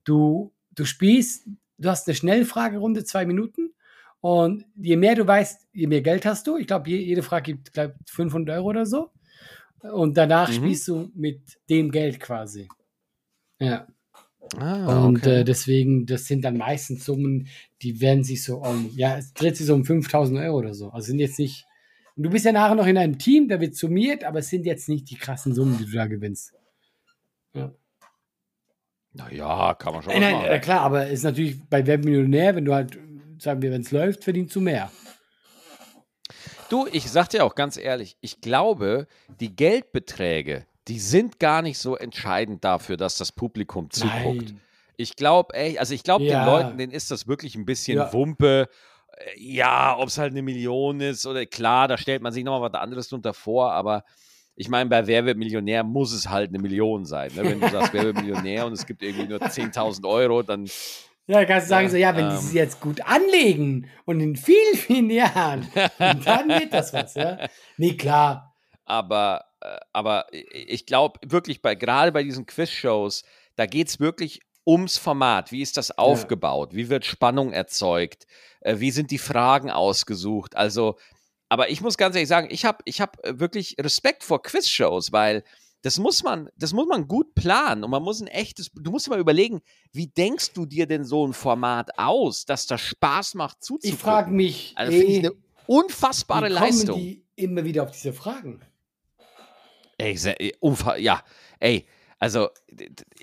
[0.05, 1.47] Du, du spielst,
[1.77, 3.73] du hast eine Schnellfragerunde, zwei Minuten.
[4.21, 6.57] Und je mehr du weißt, je mehr Geld hast du.
[6.57, 9.11] Ich glaube, jede Frage gibt glaub, 500 Euro oder so.
[9.81, 10.53] Und danach mhm.
[10.53, 12.67] spielst du mit dem Geld quasi.
[13.59, 13.87] Ja.
[14.57, 15.41] Ah, und okay.
[15.41, 17.47] äh, deswegen, das sind dann meistens Summen,
[17.81, 20.89] die werden sich so um, ja, es dreht sich so um 5000 Euro oder so.
[20.89, 21.65] Also sind jetzt nicht,
[22.15, 24.65] und du bist ja nachher noch in einem Team, da wird summiert, aber es sind
[24.65, 26.53] jetzt nicht die krassen Summen, die du da gewinnst.
[27.53, 27.73] Ja.
[29.13, 30.13] Naja, kann man schon.
[30.13, 32.97] Nein, nein, ja, klar, aber ist natürlich bei Webmillionär, wenn du halt,
[33.39, 34.91] sagen wir, wenn es läuft, verdienst du mehr.
[36.69, 39.07] Du, ich sag dir auch ganz ehrlich, ich glaube,
[39.39, 44.51] die Geldbeträge, die sind gar nicht so entscheidend dafür, dass das Publikum zuguckt.
[44.51, 44.61] Nein.
[44.97, 46.43] Ich glaube, also ich glaube, ja.
[46.43, 48.11] den Leuten, denen ist das wirklich ein bisschen ja.
[48.11, 48.67] Wumpe.
[49.13, 52.71] Äh, ja, ob es halt eine Million ist oder klar, da stellt man sich nochmal
[52.71, 54.03] was anderes drunter vor, aber
[54.55, 57.31] ich meine, bei Wer wird Millionär muss es halt eine Million sein.
[57.33, 57.43] Ne?
[57.43, 60.67] Wenn du sagst, Wer wird Millionär und es gibt irgendwie nur 10.000 Euro, dann.
[61.27, 64.19] Ja, kannst du sagen, ja, so, ja, wenn ähm, die sich jetzt gut anlegen und
[64.19, 65.67] in vielen, vielen Jahren,
[65.97, 67.37] dann wird das was, ja.
[67.77, 68.48] Nee, klar.
[68.89, 73.23] Aber äh, aber ich glaube wirklich, bei, gerade bei diesen Quiz-Shows,
[73.55, 75.51] da geht es wirklich ums Format.
[75.51, 76.71] Wie ist das aufgebaut?
[76.71, 76.77] Ja.
[76.77, 78.25] Wie wird Spannung erzeugt?
[78.61, 80.55] Äh, wie sind die Fragen ausgesucht?
[80.55, 80.97] Also,
[81.49, 85.11] aber ich muss ganz ehrlich sagen, ich habe ich hab äh, wirklich Respekt vor Quiz-Shows,
[85.11, 85.43] weil
[85.81, 89.09] das muss man, das muss man gut planen und man muss ein echtes, du musst
[89.09, 89.61] mal überlegen,
[89.93, 93.95] wie denkst du dir denn so ein Format aus, dass das Spaß macht zuzugucken?
[93.95, 95.31] Ich frage mich, also finde ich eine
[95.67, 96.95] unfassbare wie Leistung.
[96.95, 98.59] Kommen die immer wieder auf diese Fragen?
[99.99, 100.17] Ey,
[100.97, 101.23] ja,
[101.59, 101.85] ey,
[102.19, 102.49] also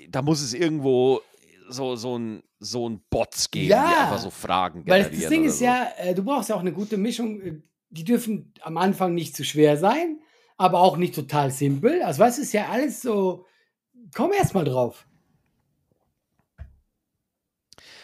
[0.09, 1.21] da muss es irgendwo
[1.69, 5.11] so, so ein, so ein Bots geben, ja, die einfach so Fragen generieren.
[5.11, 5.65] Weil das Ding ist so.
[5.65, 7.41] ja, äh, du brauchst ja auch eine gute Mischung.
[7.41, 10.19] Äh, die dürfen am Anfang nicht zu schwer sein,
[10.57, 12.01] aber auch nicht total simpel.
[12.03, 13.45] Also, was ist ja alles so.
[14.13, 15.07] Komm erst mal drauf.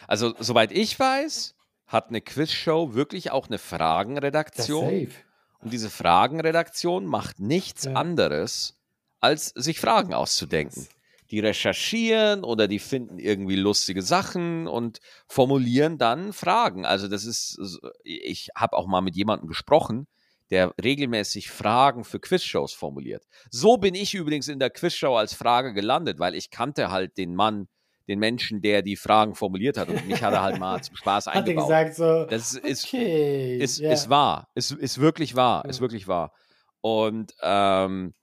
[0.07, 1.55] Also, soweit ich weiß,
[1.87, 4.85] hat eine Quizshow wirklich auch eine Fragenredaktion.
[4.85, 5.23] safe.
[5.63, 7.93] Und diese Fragenredaktion macht nichts Ja.
[7.93, 8.75] anderes,
[9.19, 10.87] als sich Fragen auszudenken.
[11.31, 16.85] Die recherchieren oder die finden irgendwie lustige Sachen und formulieren dann Fragen.
[16.85, 17.57] Also das ist,
[18.03, 20.07] ich habe auch mal mit jemandem gesprochen,
[20.51, 23.23] der regelmäßig Fragen für Quizshows formuliert.
[23.49, 27.33] So bin ich übrigens in der Quizshow als Frage gelandet, weil ich kannte halt den
[27.33, 27.67] Mann,
[28.07, 31.25] den Menschen, der die Fragen formuliert hat und mich hat er halt mal zum Spaß
[31.27, 31.63] Hat er eingebaut.
[31.67, 32.25] gesagt so.
[32.25, 33.57] Das ist, okay.
[33.57, 33.91] ist, ja.
[33.91, 34.49] ist wahr.
[34.55, 35.63] Ist, ist wirklich wahr.
[35.65, 36.33] Ist wirklich wahr.
[36.81, 38.13] Und ähm,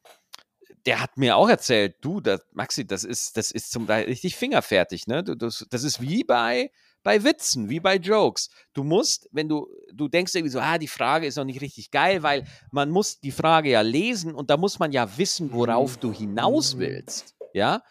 [0.86, 4.36] der hat mir auch erzählt, du, das, Maxi, das ist, das ist zum Teil richtig
[4.36, 5.22] fingerfertig, ne?
[5.22, 6.70] Du, das, das ist wie bei,
[7.02, 8.48] bei Witzen, wie bei Jokes.
[8.74, 11.90] Du musst, wenn du, du denkst irgendwie so, ah, die Frage ist noch nicht richtig
[11.90, 15.96] geil, weil man muss die Frage ja lesen und da muss man ja wissen, worauf
[15.98, 16.80] du hinaus Mhm.
[16.80, 17.34] willst.
[17.52, 17.82] Ja?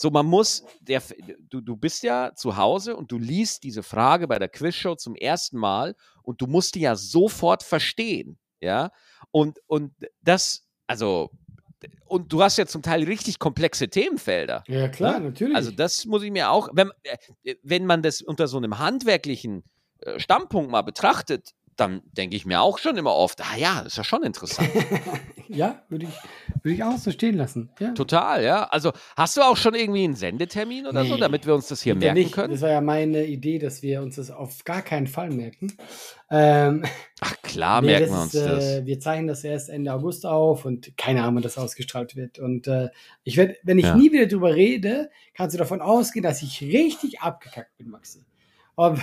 [0.00, 1.02] So, man muss, der,
[1.50, 5.16] du, du bist ja zu Hause und du liest diese Frage bei der Quizshow zum
[5.16, 8.38] ersten Mal und du musst die ja sofort verstehen.
[8.60, 8.92] Ja.
[9.32, 9.92] Und, und
[10.22, 11.30] das, also,
[12.06, 14.62] und du hast ja zum Teil richtig komplexe Themenfelder.
[14.68, 15.30] Ja, klar, Ne?
[15.30, 15.56] natürlich.
[15.56, 16.92] Also, das muss ich mir auch, wenn,
[17.42, 19.64] äh, wenn man das unter so einem handwerklichen
[20.02, 23.96] äh, Standpunkt mal betrachtet, dann denke ich mir auch schon immer oft, ah ja, ist
[23.96, 24.68] ja schon interessant.
[25.48, 27.70] ja, würde ich, würde ich auch so stehen lassen.
[27.78, 27.92] Ja.
[27.92, 28.64] Total, ja.
[28.64, 31.20] Also hast du auch schon irgendwie einen Sendetermin oder so, Nee.
[31.20, 32.32] damit wir uns das hier merken nicht.
[32.32, 32.52] können?
[32.52, 35.76] Das war ja meine Idee, dass wir uns das auf gar keinen Fall merken.
[36.30, 36.84] Ähm,
[37.20, 38.64] Ach klar, nee, merken das wir uns ist, das.
[38.64, 42.38] Äh, wir zeichnen das erst Ende August auf und keine Ahnung, wann das ausgestrahlt wird.
[42.38, 42.88] Und äh,
[43.24, 43.94] ich werde, wenn ich Ja.
[43.96, 48.24] nie wieder drüber rede, kannst du davon ausgehen, dass ich richtig abgekackt bin, Maxi.
[48.76, 48.98] Aber,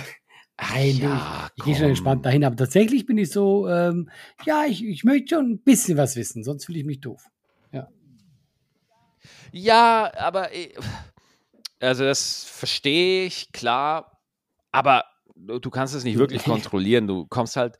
[0.60, 4.10] nein, ja, ich gehe schon entspannt dahin, aber tatsächlich bin ich so, ähm,
[4.44, 7.28] ja, ich, ich möchte schon ein bisschen was wissen, sonst fühle ich mich doof.
[9.52, 10.72] Ja, aber äh,
[11.80, 14.20] also das verstehe ich, klar.
[14.72, 15.04] Aber
[15.34, 17.06] du, du kannst es nicht wirklich kontrollieren.
[17.06, 17.78] Du kommst halt.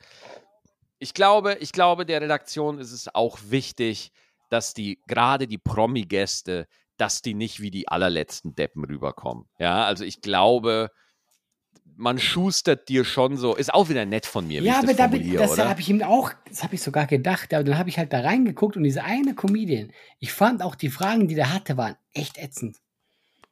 [0.98, 4.12] Ich glaube, ich glaube, der Redaktion ist es auch wichtig,
[4.48, 6.66] dass die, gerade die Promi-Gäste,
[6.96, 9.44] dass die nicht wie die allerletzten Deppen rüberkommen.
[9.58, 10.90] Ja, also ich glaube,
[11.96, 13.54] man schustert dir schon so.
[13.54, 16.32] Ist auch wieder nett von mir, Ja, aber das da das habe ich ihm auch,
[16.48, 19.34] das habe ich sogar gedacht, aber dann habe ich halt da reingeguckt und diese eine
[19.34, 22.76] Comedian, ich fand auch die Fragen, die der hatte, waren echt ätzend.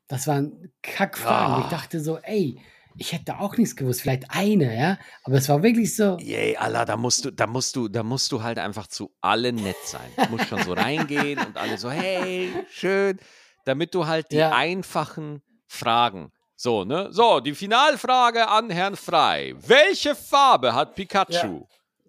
[0.09, 1.55] Das waren Kackfragen.
[1.57, 1.71] wo Ich Ah.
[1.71, 2.61] dachte so, ey,
[2.97, 6.85] ich hätte auch nichts gewusst, vielleicht eine, ja, aber es war wirklich so, Yay, Allah,
[6.85, 10.13] da musst du, da musst du, da musst du halt einfach zu allen nett sein.
[10.17, 13.19] Du musst schon so reingehen und alle so, hey, schön,
[13.65, 14.53] damit du halt die Ja.
[14.53, 16.31] einfachen Fragen.
[16.57, 17.09] So, ne?
[17.11, 19.55] So, die Finalfrage an Herrn Frei.
[19.59, 21.67] Welche Farbe hat Pikachu?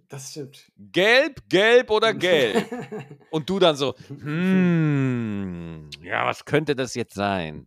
[0.08, 0.72] das stimmt.
[0.78, 2.66] Gelb, gelb oder gelb?
[3.32, 7.66] Und du dann so, hm, ja, was könnte das jetzt sein?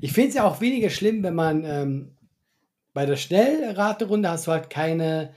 [0.00, 2.16] Ich finde es ja auch weniger schlimm, wenn man ähm,
[2.94, 5.34] bei der Schnellraterunde hast du halt keine,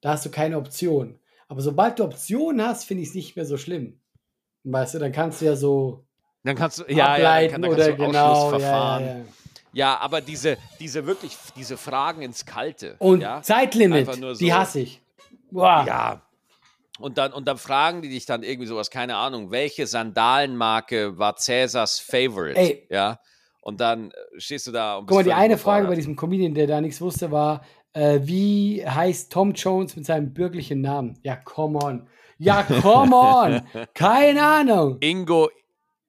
[0.00, 1.18] da hast du keine Option.
[1.48, 4.00] Aber sobald du Optionen hast, finde ich es nicht mehr so schlimm.
[4.64, 6.06] Weißt du, dann kannst du ja so
[6.44, 8.32] Dann kannst du, ja, ja, dann, ableiten kann, dann oder kannst du genau.
[8.32, 9.04] Ausschlussverfahren.
[9.04, 9.24] Ja, ja,
[9.78, 9.98] ja.
[9.98, 12.96] Aber diese, diese wirklich, diese Fragen ins Kalte.
[12.98, 13.42] Und ja?
[13.42, 14.54] Zeitlimit, nur die so.
[14.54, 15.00] hasse ich.
[15.50, 15.84] Boah.
[15.86, 16.22] Ja.
[16.98, 21.36] Und dann, und dann fragen die dich dann irgendwie sowas, keine Ahnung, welche Sandalenmarke war
[21.36, 22.58] Cäsars Favorite?
[22.58, 22.86] Ey.
[22.90, 23.20] Ja.
[23.60, 26.54] Und dann äh, stehst du da und Guck mal, die eine Frage bei diesem Comedian,
[26.54, 27.62] der da nichts wusste, war,
[27.92, 31.18] äh, wie heißt Tom Jones mit seinem bürgerlichen Namen?
[31.22, 32.08] Ja, come on.
[32.38, 33.62] Ja, come on.
[33.94, 34.98] Keine Ahnung.
[35.00, 35.50] Ingo,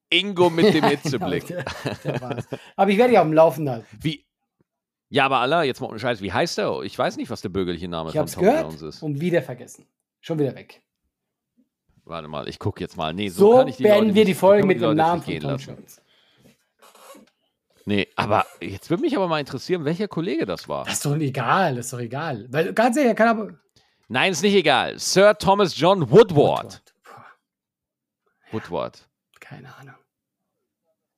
[0.10, 1.48] Ingo mit dem Hitzeblick.
[1.48, 1.64] der,
[2.04, 2.44] der.
[2.76, 3.86] Aber ich werde ja auf dem Laufen halten.
[4.02, 4.26] Wie?
[5.10, 6.82] Ja, aber Allah, jetzt mal ohne Scheiß, wie heißt der?
[6.84, 9.02] Ich weiß nicht, was der bürgerliche Name Ich von Tom gehört Jones ist.
[9.04, 9.86] und wieder vergessen.
[10.22, 10.82] Schon wieder weg.
[12.06, 13.14] Warte mal, ich gucke jetzt mal.
[13.14, 15.40] Nee, so, So, kann ich die beenden Leute wir die Folge mit dem Namen von
[15.40, 15.70] Tom lassen.
[15.76, 16.02] Jones.
[17.86, 20.86] Nee, aber jetzt würde mich aber mal interessieren, welcher Kollege das war.
[20.86, 22.46] Das ist doch egal, das ist doch egal.
[22.50, 23.54] Weil ganz ehrlich, er kann aber.
[24.10, 24.98] Nein, ist nicht egal.
[25.00, 26.84] Sir Thomas John Woodward.
[27.04, 27.14] Puh,
[28.52, 29.08] Woodward.
[29.40, 29.96] Keine Ahnung.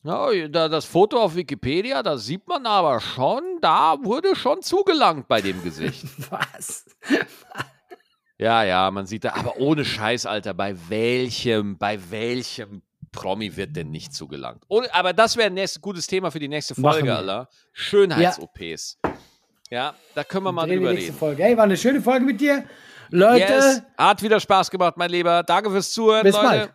[0.03, 5.27] Ja, da, das Foto auf Wikipedia, da sieht man aber schon, da wurde schon zugelangt
[5.27, 6.05] bei dem Gesicht.
[6.31, 6.85] Was?
[8.37, 12.81] ja, ja, man sieht da, aber ohne Scheiß, Alter, bei welchem, bei welchem
[13.11, 14.63] Promi wird denn nicht zugelangt?
[14.69, 17.15] Ohne, aber das wäre ein nächstes, gutes Thema für die nächste Folge.
[17.15, 17.49] Alter.
[17.73, 18.97] Schönheits-OPs.
[19.69, 19.93] Ja.
[20.15, 21.19] da können wir mal Drehen wir drüber nächste reden.
[21.19, 21.43] Folge.
[21.43, 22.63] Hey, war eine schöne Folge mit dir.
[23.09, 25.43] Leute, Yes, hat wieder Spaß gemacht, mein Lieber.
[25.43, 26.47] Danke fürs Zuhören, bis Leute.
[26.47, 26.73] bald.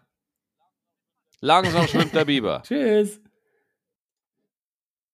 [1.41, 2.63] Langsam schwimmt der Biber.
[2.67, 3.21] Tschüss.